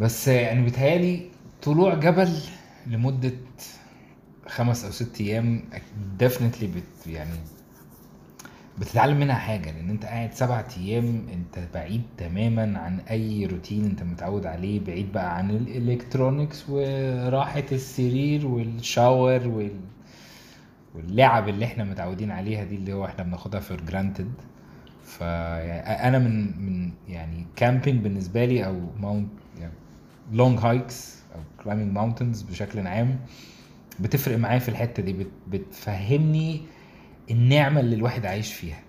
بس 0.00 0.28
يعني 0.28 0.62
بيتهيألي 0.64 1.28
طلوع 1.62 1.94
جبل 1.94 2.28
لمدة 2.86 3.32
خمس 4.48 4.84
أو 4.84 4.90
ست 4.90 5.20
أيام 5.20 5.64
definitely 6.18 6.66
بت 6.66 7.06
يعني 7.06 7.30
بتتعلم 8.78 9.20
منها 9.20 9.34
حاجة 9.34 9.70
لأن 9.70 9.90
أنت 9.90 10.04
قاعد 10.04 10.34
سبعة 10.34 10.68
أيام 10.76 11.26
أنت 11.32 11.64
بعيد 11.74 12.02
تماما 12.18 12.78
عن 12.78 13.00
أي 13.00 13.46
روتين 13.46 13.84
أنت 13.84 14.02
متعود 14.02 14.46
عليه 14.46 14.80
بعيد 14.80 15.12
بقى 15.12 15.36
عن 15.36 15.50
ال 15.50 15.60
electronics 15.60 16.64
وراحة 16.68 17.64
السرير 17.72 18.46
وال 18.46 18.72
shower 18.72 19.48
وال... 19.48 19.70
والنعم 20.94 21.48
اللي 21.48 21.64
إحنا 21.64 21.84
متعودين 21.84 22.30
عليها 22.30 22.64
دي 22.64 22.74
اللي 22.76 22.92
هو 22.92 23.04
إحنا 23.04 23.24
بناخدها 23.24 23.60
for 23.60 23.80
granted 23.80 24.32
فانا 25.04 26.18
من 26.18 26.62
من 26.66 26.90
يعني 27.08 27.46
camping 27.56 28.02
بالنسبة 28.02 28.44
لي 28.44 28.66
أو 28.66 28.80
mount 29.00 29.28
يعني 29.60 29.72
long 30.32 30.58
hikes 30.58 31.18
أو 31.34 31.40
climbing 31.64 31.92
mountains 31.92 32.42
بشكل 32.42 32.86
عام 32.86 33.18
بتفرق 34.00 34.38
معايا 34.38 34.58
في 34.58 34.68
الحتة 34.68 35.02
دي 35.02 35.12
بت 35.12 35.26
بتفهمني 35.48 36.60
النعمة 37.30 37.80
اللي 37.80 37.96
الواحد 37.96 38.26
عايش 38.26 38.54
فيها. 38.54 38.80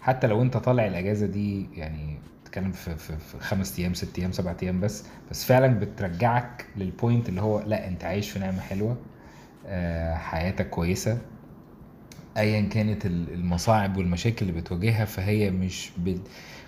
حتى 0.00 0.26
لو 0.26 0.42
انت 0.42 0.56
طالع 0.56 0.86
الأجازة 0.86 1.26
دي 1.26 1.66
يعني 1.74 2.18
بتتكلم 2.42 2.72
في, 2.72 2.96
في, 2.96 3.16
في 3.18 3.38
خمس 3.40 3.78
أيام 3.78 3.94
ست 3.94 4.18
أيام 4.18 4.32
سبع 4.32 4.54
أيام 4.62 4.80
بس 4.80 5.04
بس 5.30 5.44
فعلا 5.44 5.66
بترجعك 5.78 6.66
لل 6.76 6.91
point 6.91 7.28
اللي 7.28 7.40
هو 7.40 7.60
لا 7.60 7.88
انت 7.88 8.04
عايش 8.04 8.30
في 8.30 8.38
نعمة 8.38 8.60
حلوة 8.60 8.96
آه، 9.66 10.14
حياتك 10.14 10.70
كويسة. 10.70 11.18
ايا 12.36 12.60
كانت 12.60 13.06
ال- 13.06 13.32
المصاعب 13.34 13.96
والمشاكل 13.96 14.48
اللي 14.48 14.60
بتواجهها 14.60 15.04
فهي 15.04 15.50
مش 15.50 15.90
بت 15.98 16.20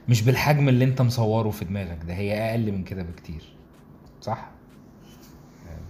مش 0.09 0.23
بالحجم 0.23 0.69
اللي 0.69 0.85
أنت 0.85 1.03
مصوره 1.03 1.51
في 1.51 1.65
دماغك 1.65 1.99
ده 2.07 2.15
هي 2.15 2.51
أقل 2.51 2.73
من 2.73 2.85
كده 2.85 3.03
بكتير. 3.03 3.43
صح؟ 4.21 4.51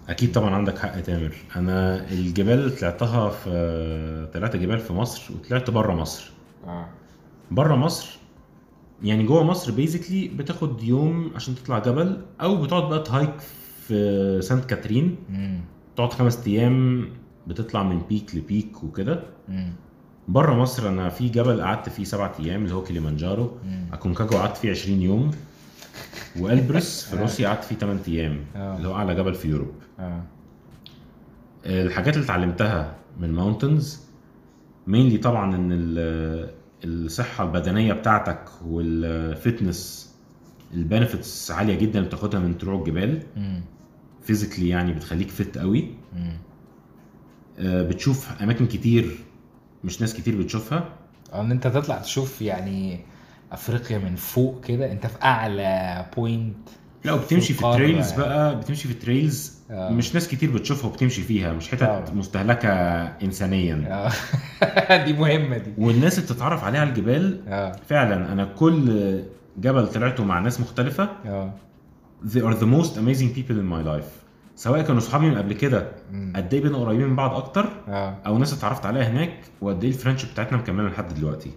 أكيد 0.08 0.32
طبعا 0.32 0.54
عندك 0.54 0.78
حق 0.78 1.00
تامر. 1.00 1.34
أنا 1.56 2.08
الجبال 2.10 2.76
طلعتها 2.76 3.30
في 3.30 4.30
طلعت 4.34 4.56
جبال 4.56 4.78
في 4.78 4.92
مصر 4.92 5.32
وطلعت 5.34 5.70
بره 5.70 5.94
مصر. 5.94 6.30
آه. 6.66 6.88
بره 7.50 7.74
مصر 7.76 8.18
يعني 9.02 9.24
جوه 9.24 9.44
مصر 9.44 9.72
بيزيكلي 9.72 10.28
بتاخد 10.28 10.82
يوم 10.82 11.30
عشان 11.34 11.54
تطلع 11.54 11.78
جبل 11.78 12.22
أو 12.40 12.62
بتقعد 12.62 12.88
بقى 12.88 13.02
تهايك 13.02 13.40
في 13.86 14.38
سانت 14.42 14.64
كاترين. 14.64 15.16
امم 15.30 15.60
تقعد 15.96 16.12
خمس 16.12 16.46
أيام 16.46 17.08
بتطلع 17.48 17.82
من 17.82 17.98
peak 18.08 18.34
ل 18.34 18.44
peak 18.44 18.84
وكده. 18.84 19.22
بره 20.28 20.54
مصر 20.54 20.88
أنا 20.88 21.08
في 21.08 21.28
جبل 21.28 21.60
قعدت 21.62 21.88
فيه 21.88 22.04
سبعة 22.04 22.32
أيام 22.40 22.64
اللي 22.64 22.74
هو 22.74 22.82
كليمانجارو. 22.84 23.50
أكونكاجو 23.92 24.36
قعدت 24.36 24.56
فيه 24.56 24.70
20 24.70 25.02
يوم. 25.02 25.30
وألبرس 26.40 27.04
في 27.04 27.16
روسيا 27.16 27.48
قعدت 27.48 27.64
فيه 27.64 27.76
8 27.76 28.00
أيام 28.08 28.40
آه. 28.56 28.76
اللي 28.76 28.88
هو 28.88 28.94
أعلى 28.94 29.14
جبل 29.14 29.34
في 29.34 29.48
Europe. 29.48 29.72
آه. 29.98 30.22
الحاجات 31.66 32.14
اللي 32.14 32.24
اتعلمتها 32.24 32.94
من 33.20 33.32
mountains 33.32 34.00
mainly 34.86 35.18
طبعا 35.18 35.56
إن 35.56 35.68
ال- 35.72 36.50
الصحة 36.84 37.44
البدنية 37.44 37.92
بتاعتك 37.92 38.44
وال 38.66 38.98
fitness 38.98 40.08
ال 40.74 40.83
benefits 40.83 41.50
عالية 41.50 41.74
جدا 41.78 41.98
اللي 41.98 42.08
بتاخدها 42.08 42.40
من 42.40 42.54
طلوع 42.54 42.74
الجبال. 42.78 43.22
physically 44.22 44.68
يعني 44.68 44.92
بتخليك 44.92 45.28
fit 45.30 45.58
قوي. 45.58 45.90
آه، 46.16 46.32
بتشوف 47.60 48.42
أماكن 48.42 48.66
كتير 48.66 49.18
مش 49.84 50.00
ناس 50.00 50.14
كتير 50.14 50.36
بتشوفها؟ 50.36 50.84
إن 51.34 51.50
أنت 51.50 51.66
تطلع 51.66 51.98
تشوف 51.98 52.42
يعني 52.42 53.00
أفريقيا 53.52 53.98
من 53.98 54.16
فوق 54.16 54.64
كده 54.64 54.92
أنت 54.92 55.06
في 55.06 55.22
أعلى 55.22 56.06
point 56.16 56.56
لا 57.04 57.12
وبتمشي 57.12 57.54
في 57.54 57.64
ال 57.66 57.73
trails 57.73 58.10
يعني. 58.10 58.22
بقى 58.22 58.56
بتمشي 58.60 58.88
في 58.88 58.94
ال 58.94 59.03
trails 59.03 59.58
آه. 59.70 59.90
مش 59.90 60.14
ناس 60.14 60.28
كتير 60.28 60.50
بتشوفها 60.50 60.90
وبتمشي 60.90 61.22
فيها 61.22 61.52
مش 61.52 61.68
حتت 61.68 61.80
طبعا. 61.80 62.04
مستهلكة 62.14 62.68
انسانيا. 63.22 63.88
آه. 63.90 64.96
دي 65.04 65.12
مهمة 65.12 65.58
دي. 65.58 65.72
والناس 65.78 66.18
اللي 66.18 66.30
بتتعرف 66.32 66.64
عليها 66.64 66.80
على 66.80 66.90
الجبال 66.90 67.40
آه. 67.48 67.72
فعلا 67.88 68.32
أنا 68.32 68.44
كل 68.44 69.18
جبل 69.58 69.86
طلعته 69.86 70.24
مع 70.24 70.38
ناس 70.38 70.60
مختلفة. 70.60 71.08
آه. 71.26 71.52
They 72.26 72.40
are 72.40 72.54
the 72.54 72.66
most 72.76 72.92
amazing 72.96 73.30
people 73.36 73.56
in 73.56 73.68
my 73.74 73.86
life. 73.88 74.27
سواء 74.58 74.82
كانوا 74.82 75.00
صحابي 75.00 75.30
من 75.30 75.38
قبل 75.38 75.52
كده 75.52 75.92
مم. 76.12 76.32
قد 76.36 76.54
إيه 76.54 76.60
بقينا 76.60 76.78
قريبين 76.78 77.06
من 77.08 77.16
بعض 77.16 77.34
أكتر؟ 77.34 77.68
آه. 77.88 78.18
أو 78.26 78.38
ناس 78.38 78.52
اتعرفت 78.52 78.86
عليها 78.86 79.08
هناك؟ 79.08 79.40
وقد 79.60 79.84
إيه 79.84 79.90
الفرنشيب 79.90 80.30
بتاعتنا 80.30 80.58
مكملة 80.58 80.88
لحد 80.88 81.14
دلوقتي؟ 81.14 81.50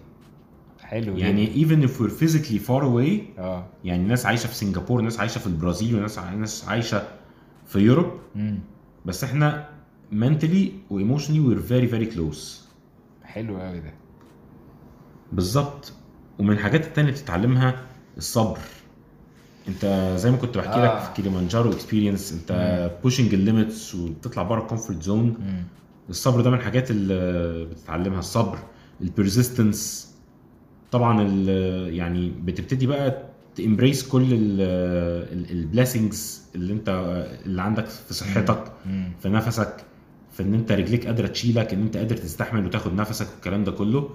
حلو 0.80 1.16
يعني 1.16 1.64
even 1.66 1.88
if 1.88 1.90
we're 1.90 2.12
physically 2.22 2.68
far 2.68 2.82
away 2.82 3.38
آه. 3.38 3.66
يعني 3.84 4.04
ناس 4.04 4.26
عايشة 4.26 4.46
في 4.46 4.54
سنغافور 4.54 5.00
ناس 5.00 5.20
عايشة 5.20 5.38
في 5.38 5.46
البرازيل 5.46 5.96
وناس 5.96 6.18
ناس 6.18 6.68
عايشة 6.68 7.02
في 7.66 7.78
يوروب 7.78 8.12
امم 8.36 8.58
بس 9.06 9.24
إحنا 9.24 9.68
mentally 10.12 10.68
و 10.90 11.00
emotionally 11.00 11.40
we're 11.48 11.68
very 11.70 11.92
very 11.94 12.14
close. 12.16 12.38
حلو 13.24 13.56
قوي 13.58 13.80
ده. 13.80 13.94
بالظبط. 15.32 15.92
ومن 16.38 16.52
الحاجات 16.52 16.84
التانية 16.86 17.08
اللي 17.10 17.20
بتتعلمها 17.20 17.80
الصبر. 18.16 18.58
انت 19.68 20.14
زي 20.18 20.30
ما 20.30 20.36
كنت 20.36 20.58
بحكي 20.58 20.70
آه. 20.80 20.84
لك 20.96 21.02
في 21.02 21.12
كيليمانجارو 21.22 21.72
experience 21.72 22.32
انت 22.32 22.90
pushing 23.02 23.34
ال 23.34 23.43
limits 23.43 23.94
وبتطلع 23.94 24.42
بره 24.42 24.60
ال 24.62 24.67
comfort 24.67 25.02
zone 25.02 25.34
الصبر 26.10 26.40
ده 26.40 26.50
من 26.50 26.58
الحاجات 26.58 26.90
اللي 26.90 27.64
بتتعلمها 27.64 28.18
الصبر 28.18 28.58
ال 29.00 29.09
persistence 29.09 30.12
طبعا 30.92 31.22
يعني 31.88 32.32
بتبتدي 32.44 32.86
بقى 32.86 33.22
to 33.56 33.68
embrace 33.68 34.08
كل 34.08 34.26
ال 35.50 35.59
blessings 35.59 36.42
اللي 36.54 36.72
انت 36.72 36.88
اللي 37.46 37.62
عندك 37.62 37.86
في 37.86 38.14
صحتك 38.14 38.72
في 39.22 39.28
نفسك 39.28 39.84
في 40.32 40.42
ان 40.42 40.54
انت 40.54 40.72
رجليك 40.72 41.06
قادرة 41.06 41.26
تشيلك 41.26 41.72
ان 41.72 41.82
انت 41.82 41.96
قادر 41.96 42.16
تستحمل 42.16 42.66
وتاخد 42.66 42.94
نفسك 42.94 43.26
والكلام 43.34 43.64
ده 43.64 43.72
كله. 43.72 44.10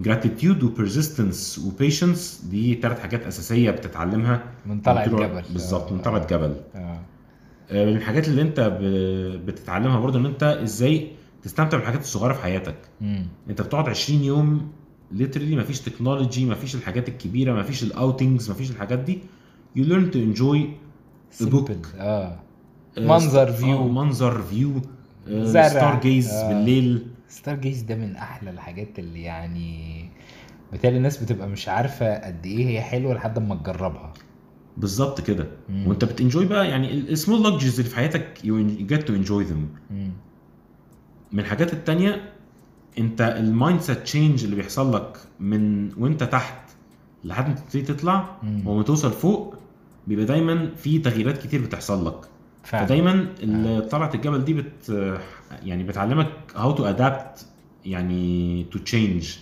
gratitude 0.00 0.62
و 0.62 0.70
persistence 0.70 1.58
و 1.58 1.68
patience 1.68 2.44
دي 2.50 2.74
ثلاث 2.82 3.00
حاجات 3.00 3.26
أساسية 3.26 3.70
بتتعلمها. 3.70 4.42
من 4.66 4.80
طلع 4.80 5.00
من 5.04 5.06
طلوع- 5.10 5.24
الجبل 5.26 5.42
بالظبط 5.52 5.92
من 5.92 5.98
آه. 5.98 6.02
طلع 6.02 6.16
الجبل 6.16 6.56
آه. 6.74 7.00
آه، 7.70 7.84
من 7.86 7.96
الحاجات 7.96 8.28
اللي 8.28 8.42
انت 8.42 8.60
بتتعلمها 9.46 10.00
برضه 10.00 10.18
إن 10.18 10.26
انت 10.26 10.42
إزاي 10.42 11.08
تستمتع 11.42 11.76
بالحاجات 11.78 12.00
الصغيرة 12.00 12.32
في 12.32 12.42
حياتك. 12.42 12.74
امم 13.02 13.26
انت 13.50 13.62
بتقعد 13.62 13.88
20 13.88 14.24
يوم 14.24 14.68
literally 15.12 15.56
مفيش 15.56 15.80
technology 15.80 16.46
مفيش 16.46 16.74
الحاجات 16.74 17.08
الكبيرة 17.08 17.52
مفيش 17.60 17.82
ال 17.82 17.90
outings 17.90 18.50
مفيش 18.50 18.70
الحاجات 18.70 18.98
دي. 18.98 19.18
To 19.76 19.80
enjoy 19.80 20.58
the 21.40 21.46
book. 21.50 21.68
Simple. 21.68 21.86
آه. 21.98 22.38
آه، 22.98 23.00
منظر 23.00 23.56
view. 23.56 23.64
آه، 23.64 23.88
منظر 23.88 24.42
view 24.42 24.72
زرع. 25.28 25.68
star 25.68 26.00
gaze 26.00 26.30
آه. 26.30 26.48
بالليل. 26.48 27.06
star 27.34 27.54
gaze 27.56 27.82
ده 27.82 27.94
من 27.94 28.16
أحلى 28.16 28.50
الحاجات 28.50 28.98
اللي 28.98 29.22
يعني 29.22 30.08
بالتالي 30.72 30.96
الناس 30.96 31.22
بتبقى 31.22 31.48
مش 31.48 31.68
عارفة 31.68 32.26
قد 32.26 32.46
إيه 32.46 32.66
هي 32.66 32.80
حلوة 32.80 33.14
لحد 33.14 33.38
ما 33.38 33.54
تجربها 33.54 34.12
بالظبط 34.76 35.20
كده 35.20 35.46
مم. 35.68 35.86
وأنت 35.86 36.04
بت 36.04 36.16
enjoy 36.16 36.46
بقى 36.46 36.68
يعني 36.68 36.92
السمول 36.94 37.42
لوكجز 37.42 37.78
اللي 37.78 37.90
في 37.90 37.96
حياتك 37.96 38.38
get 38.90 39.00
to 39.06 39.10
enjoy 39.26 39.50
them 39.50 39.90
مم. 39.90 40.10
من 41.32 41.40
الحاجات 41.40 41.72
التانية 41.72 42.32
أنت 42.98 43.20
ال 43.20 43.80
mindset 43.80 43.98
change 43.98 44.44
اللي 44.44 44.56
بيحصل 44.56 44.94
لك 44.96 45.16
من 45.40 45.92
وأنت 45.98 46.22
تحت 46.24 46.70
لحد 47.24 47.48
ما 47.48 47.54
تبتدي 47.54 47.82
تطلع. 47.82 48.36
وما 48.66 48.82
توصل 48.82 49.12
فوق 49.12 49.54
بيبقى 50.06 50.24
دايما 50.24 50.70
في 50.76 50.98
تغييرات 50.98 51.38
كتير 51.46 51.62
بتحصل 51.62 52.06
لك 52.06 52.20
فعلا. 52.64 52.86
فدايما 52.86 53.28
اللي 53.42 53.80
طلعت 53.80 54.14
الجبل 54.14 54.44
دي 54.44 54.54
بت 54.54 55.10
يعني 55.62 55.82
بتعلمك 55.82 56.28
how 56.56 56.72
to 56.72 56.84
adapt 56.84 57.46
يعني 57.84 58.64
to 58.72 58.78
change. 58.78 59.36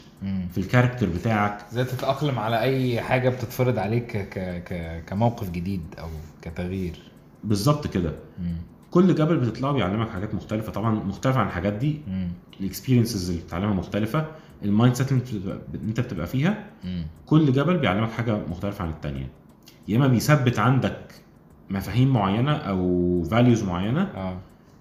في 0.53 0.59
ال 0.59 0.64
character 0.64 1.09
بتاعك. 1.09 1.65
إزاي 1.73 1.85
تتأقلم 1.85 2.39
على 2.39 2.61
أي 2.61 3.01
حاجة 3.01 3.29
بتتفرض 3.29 3.79
عليك 3.79 4.17
ك... 4.17 4.39
ك... 4.65 5.05
كموقف 5.07 5.51
جديد 5.51 5.83
أو 5.99 6.09
كتغيير. 6.43 6.95
بالظبط 7.45 7.87
كده. 7.87 8.13
كل 8.91 9.15
جبل 9.15 9.37
بتطلعه 9.37 9.73
بيعلمك 9.73 10.11
حاجات 10.11 10.35
مختلفة. 10.35 10.73
طبعا 10.73 10.95
مختلفة 10.95 11.41
عن 11.41 11.47
الحاجات 11.47 11.73
دي. 11.73 12.01
ال 12.61 12.66
experiences 12.66 13.31
اللي 13.31 13.43
بتتعلمها 13.43 13.75
مختلفة. 13.75 14.27
ال 14.65 14.95
mindset 14.97 15.13
اللي 15.13 15.59
انت 15.75 16.01
بتبقى- 16.01 16.25
فيها. 16.25 16.65
مم. 16.85 17.07
كل 17.27 17.53
جبل 17.53 17.79
بيعلمك 17.79 18.11
حاجة 18.11 18.39
مختلفة 18.51 18.85
عن 18.85 18.91
التانية. 18.91 19.29
يا 19.89 19.97
إما 19.97 20.07
بيثبت 20.07 20.59
عندك 20.59 20.99
مفاهيم 21.71 22.13
معينة 22.13 22.53
أو 22.57 23.23
values 23.31 23.63
معينة 23.65 24.03
آه. 24.03 24.37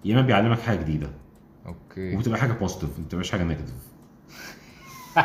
يا 0.05 0.13
إما 0.13 0.21
بيعلمك 0.21 0.59
حاجة 0.59 0.77
جديدة. 0.77 1.09
okay. 1.65 2.15
وبتبقى 2.15 2.39
حاجة 2.39 2.51
positive 2.53 2.89
ما 2.99 3.05
بتبقاش 3.05 3.31
حاجة 3.31 3.43
negative 3.43 3.73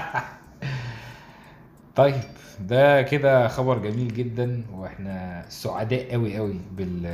طيب 1.96 2.14
ده 2.60 3.02
كده 3.02 3.48
خبر 3.48 3.78
جميل 3.78 4.14
جدا 4.14 4.64
وإحنا 4.72 5.44
سعداء 5.48 6.12
قوي 6.12 6.36
قوي 6.36 6.60
بال 6.76 7.06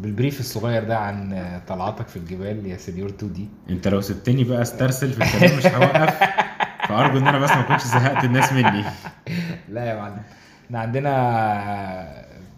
بال 0.00 0.11
brief 0.11 0.40
الصغير 0.40 0.84
ده 0.84 0.98
عن 0.98 1.60
طلعاتك 1.68 2.08
في 2.08 2.16
الجبال 2.16 2.66
يا 2.66 2.76
señor 2.76 3.08
تودي. 3.08 3.48
أنت 3.70 3.88
لو 3.88 4.00
سبتني 4.00 4.44
بقى 4.44 4.62
أسترسل 4.62 5.12
في 5.12 5.24
الكلام 5.24 5.58
مش 5.58 5.66
هوقف. 5.66 6.18
فأرجو 6.88 7.18
إن 7.18 7.26
أنا 7.26 7.38
بس 7.38 7.50
ما 7.50 7.62
كنتش 7.62 7.84
زهقت 7.84 8.24
الناس 8.24 8.52
مني. 8.52 8.84
لا 9.68 9.84
يا 9.84 9.94
معلم. 10.00 10.22
إحنا 10.66 10.78
عندنا 10.80 11.10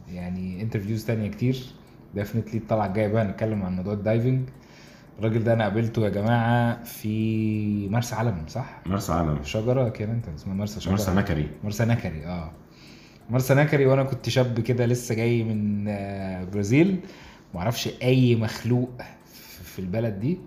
يعني 0.09 0.63
interviews 0.63 1.05
تانية 1.05 1.29
كتير. 1.31 1.67
definitely 2.15 2.59
الطلعة 2.59 2.87
الجاية 2.87 3.09
بقى 3.09 3.25
نتكلم 3.25 3.63
عن 3.63 3.77
موضوع 3.77 3.93
ال 3.93 4.00
diving. 4.00 4.49
الراجل 5.19 5.45
ده 5.45 5.53
أنا 5.53 5.65
قابلته 5.65 6.05
يا 6.05 6.09
جماعة 6.09 6.85
في 6.85 7.89
مرسى 7.89 8.15
علم 8.15 8.45
صح؟ 8.49 8.81
مرسى 8.87 9.13
علم. 9.13 9.39
شجرة 9.43 9.89
كده 9.89 10.13
أنت 10.13 10.29
اسمها 10.29 10.55
مرسى 10.55 10.81
شجرة. 10.81 10.93
مرسى 10.93 11.11
نكري. 11.15 11.49
مرسى 11.65 11.85
نكري 11.85 12.27
آه. 12.27 12.51
مرسى 13.31 13.55
نكري 13.55 13.87
وأنا 13.87 14.03
كنت 14.03 14.29
شاب 14.29 14.61
كده 14.61 14.87
لسه 14.87 15.15
جاي 15.15 15.45
من 15.45 15.85
آه، 15.89 16.45
برازيل. 16.45 17.01
معرفش 17.55 17.89
أي 18.03 18.37
مخلوق 18.37 18.91
في- 19.63 19.79
البلد 19.79 20.21
دي. 20.21 20.39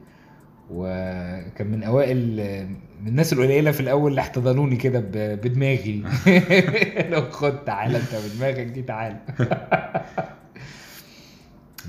وكان 0.71 1.67
من 1.67 1.83
أوائل 1.83 2.39
آه، 2.39 2.67
الناس 3.07 3.33
القليلة 3.33 3.71
في 3.71 3.79
الأول 3.79 4.11
اللي 4.11 4.21
احتضنوني 4.21 4.75
كده 4.75 4.99
بدماغي. 5.35 6.03
لو 7.11 7.29
خد 7.31 7.63
تعالى 7.65 7.97
انت 7.97 8.15
بدماغك 8.15 8.65
دي 8.67 8.81
تعالى. 8.81 9.19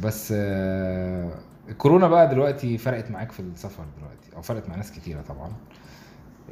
بس 0.02 0.34
آه، 0.36 1.34
الكورونا 1.68 2.08
بقى 2.08 2.28
دلوقتي 2.28 2.78
فرقت 2.78 3.10
معاك 3.10 3.32
في 3.32 3.40
السفر 3.40 3.84
دلوقتي 3.98 4.36
أو 4.36 4.42
فرقت 4.42 4.68
مع 4.68 4.76
ناس 4.76 4.92
كتيرة 4.92 5.20
طبعا. 5.20 5.52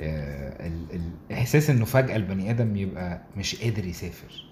آه، 0.01 0.67
ال- 0.67 1.01
الاحساس 1.31 1.71
إنه 1.71 1.85
فجأة 1.85 2.17
البني 2.17 2.51
آدم 2.51 2.77
يبقى 2.77 3.21
مش 3.37 3.57
قادر 3.63 3.85
يسافر. 3.85 4.45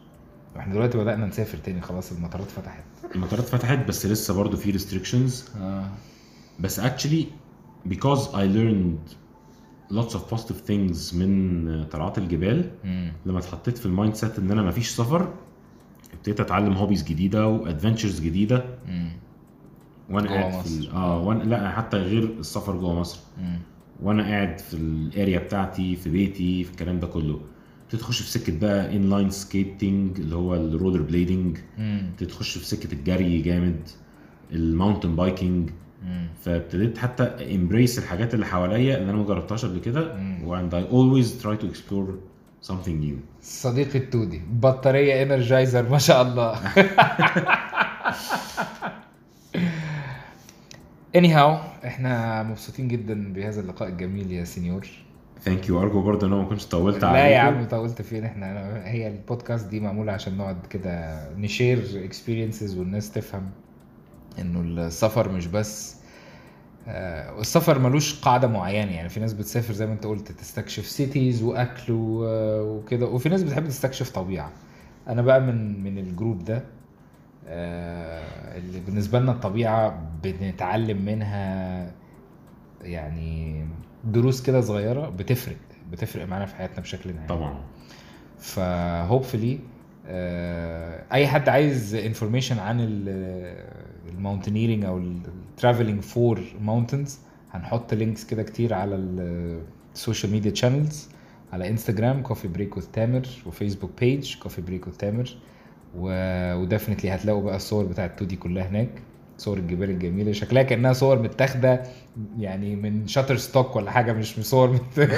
إحنا 0.59 0.72
دلوقتي 0.74 0.98
بدأنا 0.98 1.26
نسافر 1.26 1.59
تاني 1.59 1.80
خلاص 1.80 2.12
المطارات 2.12 2.46
فتحت. 2.50 2.84
المطارات 3.14 3.44
فتحت 3.44 3.78
بس 3.88 4.07
لسه 4.07 4.34
برضو 4.34 4.57
في 4.57 4.78
restrictions. 4.78 5.57
آه. 5.61 5.88
بس 6.61 6.80
actually 6.80 7.24
because 7.88 8.28
I 8.32 8.44
learned 8.57 9.14
lots 9.93 10.12
of 10.12 10.34
positive 10.34 10.68
things 10.70 11.14
من 11.14 11.84
طلعات 11.91 12.18
الجبال 12.18 12.70
مم. 12.84 13.12
لما 13.26 13.39
اتحطيت 13.39 13.78
في 13.78 13.87
ال 13.86 14.14
mindset 14.14 14.38
إن 14.39 14.51
أنا 14.51 14.62
مفيش 14.62 14.89
سفر 14.89 15.34
ابتديت 16.14 16.41
أتعلم 16.41 16.72
hobbies 16.72 17.02
جديدة 17.05 17.47
و 17.48 17.55
adventures 17.55 18.20
جديدة 18.20 18.64
مم. 18.89 19.09
وأنا 20.11 20.30
قاعد 20.30 20.64
في 20.64 20.91
آه 20.93 21.22
وأنا 21.22 21.43
لا 21.43 21.70
حتى 21.70 21.97
غير 21.97 22.22
السفر 22.39 22.76
جوه 22.76 23.01
مصر 23.01 23.20
مم. 23.39 23.59
وأنا 24.03 24.22
قاعد 24.22 24.59
في 24.59 24.74
ال 24.74 24.87
area 24.87 25.38
بتاعتي 25.39 25.97
في 25.97 26.11
بيتي 26.11 26.64
في 26.64 26.70
الكلام 26.70 27.01
ده 27.01 27.07
كله 27.07 27.41
تخش 27.91 28.22
في 28.22 28.30
سكة 28.30 28.59
بقى 28.59 28.97
inline 28.96 29.30
skating 29.30 30.20
اللي 30.20 30.37
هو 30.37 30.55
ال 30.54 31.02
rollerblading. 31.02 31.59
تخش 32.18 32.59
في 32.59 32.66
سكة 32.66 32.93
الجري 32.95 33.39
جامد 33.43 33.80
ال 34.52 34.60
mountain 34.60 35.16
biking 35.16 35.70
مم. 36.03 36.26
فابتديت 36.44 36.99
حتى 36.99 37.55
embrace 37.54 37.98
الحاجات 37.99 38.34
اللي 38.34 38.47
حواليا 38.47 38.97
اللي 38.97 39.11
أنا 39.11 39.18
ما 39.18 39.24
جربتهاش 39.24 39.64
قبل 39.64 39.78
كده 39.78 40.14
and 40.47 40.72
I 40.74 40.82
always 40.92 41.42
try 41.42 41.57
to 41.62 41.66
explore 41.74 42.11
something 42.68 42.97
new. 43.05 43.16
صديقي 43.42 43.99
التودي 43.99 44.42
بطارية 44.51 45.22
Energizer 45.22 45.88
ما 45.88 45.99
شاء 45.99 46.22
الله. 46.22 46.55
Anyhow 51.16 51.59
إحنا 51.86 52.42
مبسوطين 52.42 52.88
جدا 52.88 53.32
بهذا 53.32 53.61
اللقاء 53.61 53.88
الجميل 53.88 54.32
يا 54.32 54.44
señor. 54.44 54.86
thank 55.42 55.68
you 55.68 55.82
أرجو 55.82 56.03
برضه 56.03 56.26
إن 56.26 56.32
أنا 56.32 56.42
ما 56.42 56.49
كنتش 56.49 56.66
طولت 56.66 57.03
لا 57.03 57.09
عليكم. 57.09 57.26
يا 57.26 57.38
عم 57.38 57.64
طولت 57.64 58.03
فين؟ 58.03 58.24
إحنا 58.24 58.47
هي 58.84 59.09
البودكاست 59.09 59.68
دي 59.68 59.80
معمولة 59.80 60.12
عشان 60.12 60.36
نقعد 60.36 60.66
كده 60.70 61.18
نشير 61.36 61.78
experiences 62.04 62.78
والناس 62.78 63.12
تفهم. 63.12 63.51
إنه 64.39 64.87
السفر 64.87 65.28
مش 65.32 65.47
بس 65.47 65.97
آه، 66.89 67.41
السفر 67.41 67.78
ملوش 67.78 68.20
قاعدة 68.20 68.49
معينة. 68.49 68.93
يعني 68.93 69.09
في 69.09 69.20
ناس 69.20 69.32
بتسافر 69.32 69.72
زي 69.74 69.87
ما 69.87 69.93
أنت 69.93 70.07
قلت 70.07 70.32
تستكشف 70.32 70.87
cities 70.86 71.42
وأكل 71.43 71.84
وكده. 71.91 73.07
وفي 73.07 73.28
ناس 73.28 73.43
بتحب 73.43 73.66
تستكشف 73.68 74.11
طبيعة. 74.11 74.51
أنا 75.09 75.22
بقى 75.22 75.41
من 75.41 75.82
من 75.82 75.99
ال 75.98 76.06
group 76.06 76.44
ده 76.45 76.62
آه، 77.49 78.59
اللي 78.59 78.80
بالنسبة 78.80 79.18
لنا 79.20 79.32
الطبيعة 79.32 80.03
بنتعلم 80.22 81.05
منها 81.05 81.91
يعني 82.82 83.66
دروس 84.05 84.43
كده 84.43 84.61
صغيرة 84.61 85.09
بتفرق 85.09 85.57
بتفرق 85.93 86.26
معانا 86.26 86.47
في 86.47 86.55
حياتنا 86.57 86.80
بشكل 86.80 87.14
نهائي 87.14 87.28
طبعا. 87.28 87.61
ف 88.38 88.50
hopefully 88.50 89.59
أي 91.12 91.26
حد 91.26 91.49
عايز 91.49 91.95
information 91.94 92.59
عن 92.59 92.76
ال 94.16 94.21
mountaineering 94.21 94.84
أو 94.84 94.98
ال 94.98 95.09
traveling 95.09 96.00
for 96.02 96.40
mountains 96.61 97.18
هنحط 97.50 97.94
links 97.94 98.24
كده 98.24 98.42
كتير 98.42 98.74
على 98.74 98.94
ال 99.94 100.00
social 100.00 100.32
media 100.32 100.54
channels 100.54 101.09
على 101.52 101.68
Instagram 101.68 102.22
Coffee 102.22 102.48
Break 102.48 102.76
with 102.76 102.84
Tamer 102.92 103.22
و 103.46 103.51
Facebook 103.51 103.90
page 104.00 104.34
Coffee 104.38 104.61
Break 104.62 104.86
with 104.86 104.92
Tamer 104.96 105.30
و 105.96 106.07
definitely 106.07 107.11
هتلاقوا 107.14 107.42
بقى 107.42 107.56
الصور 107.56 107.84
بتاعت 107.84 108.18
تودي 108.18 108.36
كلها 108.36 108.68
هناك 108.68 108.88
صور 109.38 109.58
الجبال 109.58 109.90
الجميلة 109.90 110.32
شكلها 110.32 110.62
كأنها 110.62 110.92
صور 110.92 111.22
متاخدة 111.22 111.82
يعني 112.38 112.76
من 112.76 113.06
Shutterstock 113.07 113.76
ولا 113.76 113.90
حاجة 113.90 114.12
مش 114.12 114.38
من 114.38 114.44
صور 114.44 114.70
مت... 114.72 115.00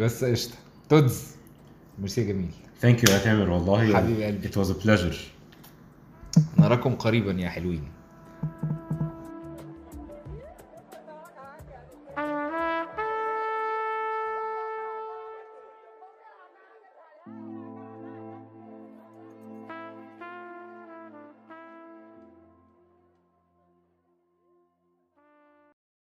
بس 0.00 0.24
قشطة. 0.24 0.54
تودز 0.88 1.22
ميرسي 1.98 2.24
جميل. 2.24 2.50
thank 2.80 3.08
you 3.08 3.14
يا 3.14 3.18
تامر 3.18 3.50
والله 3.50 3.96
حبيب 3.96 4.20
قلبي. 4.22 4.48
it 4.48 4.52
was 4.52 4.70
a 4.70 4.74
pleasure. 4.86 5.16
نراكم 6.58 6.94
قريبا 6.94 7.32
يا 7.32 7.48
حلوين. 7.48 7.84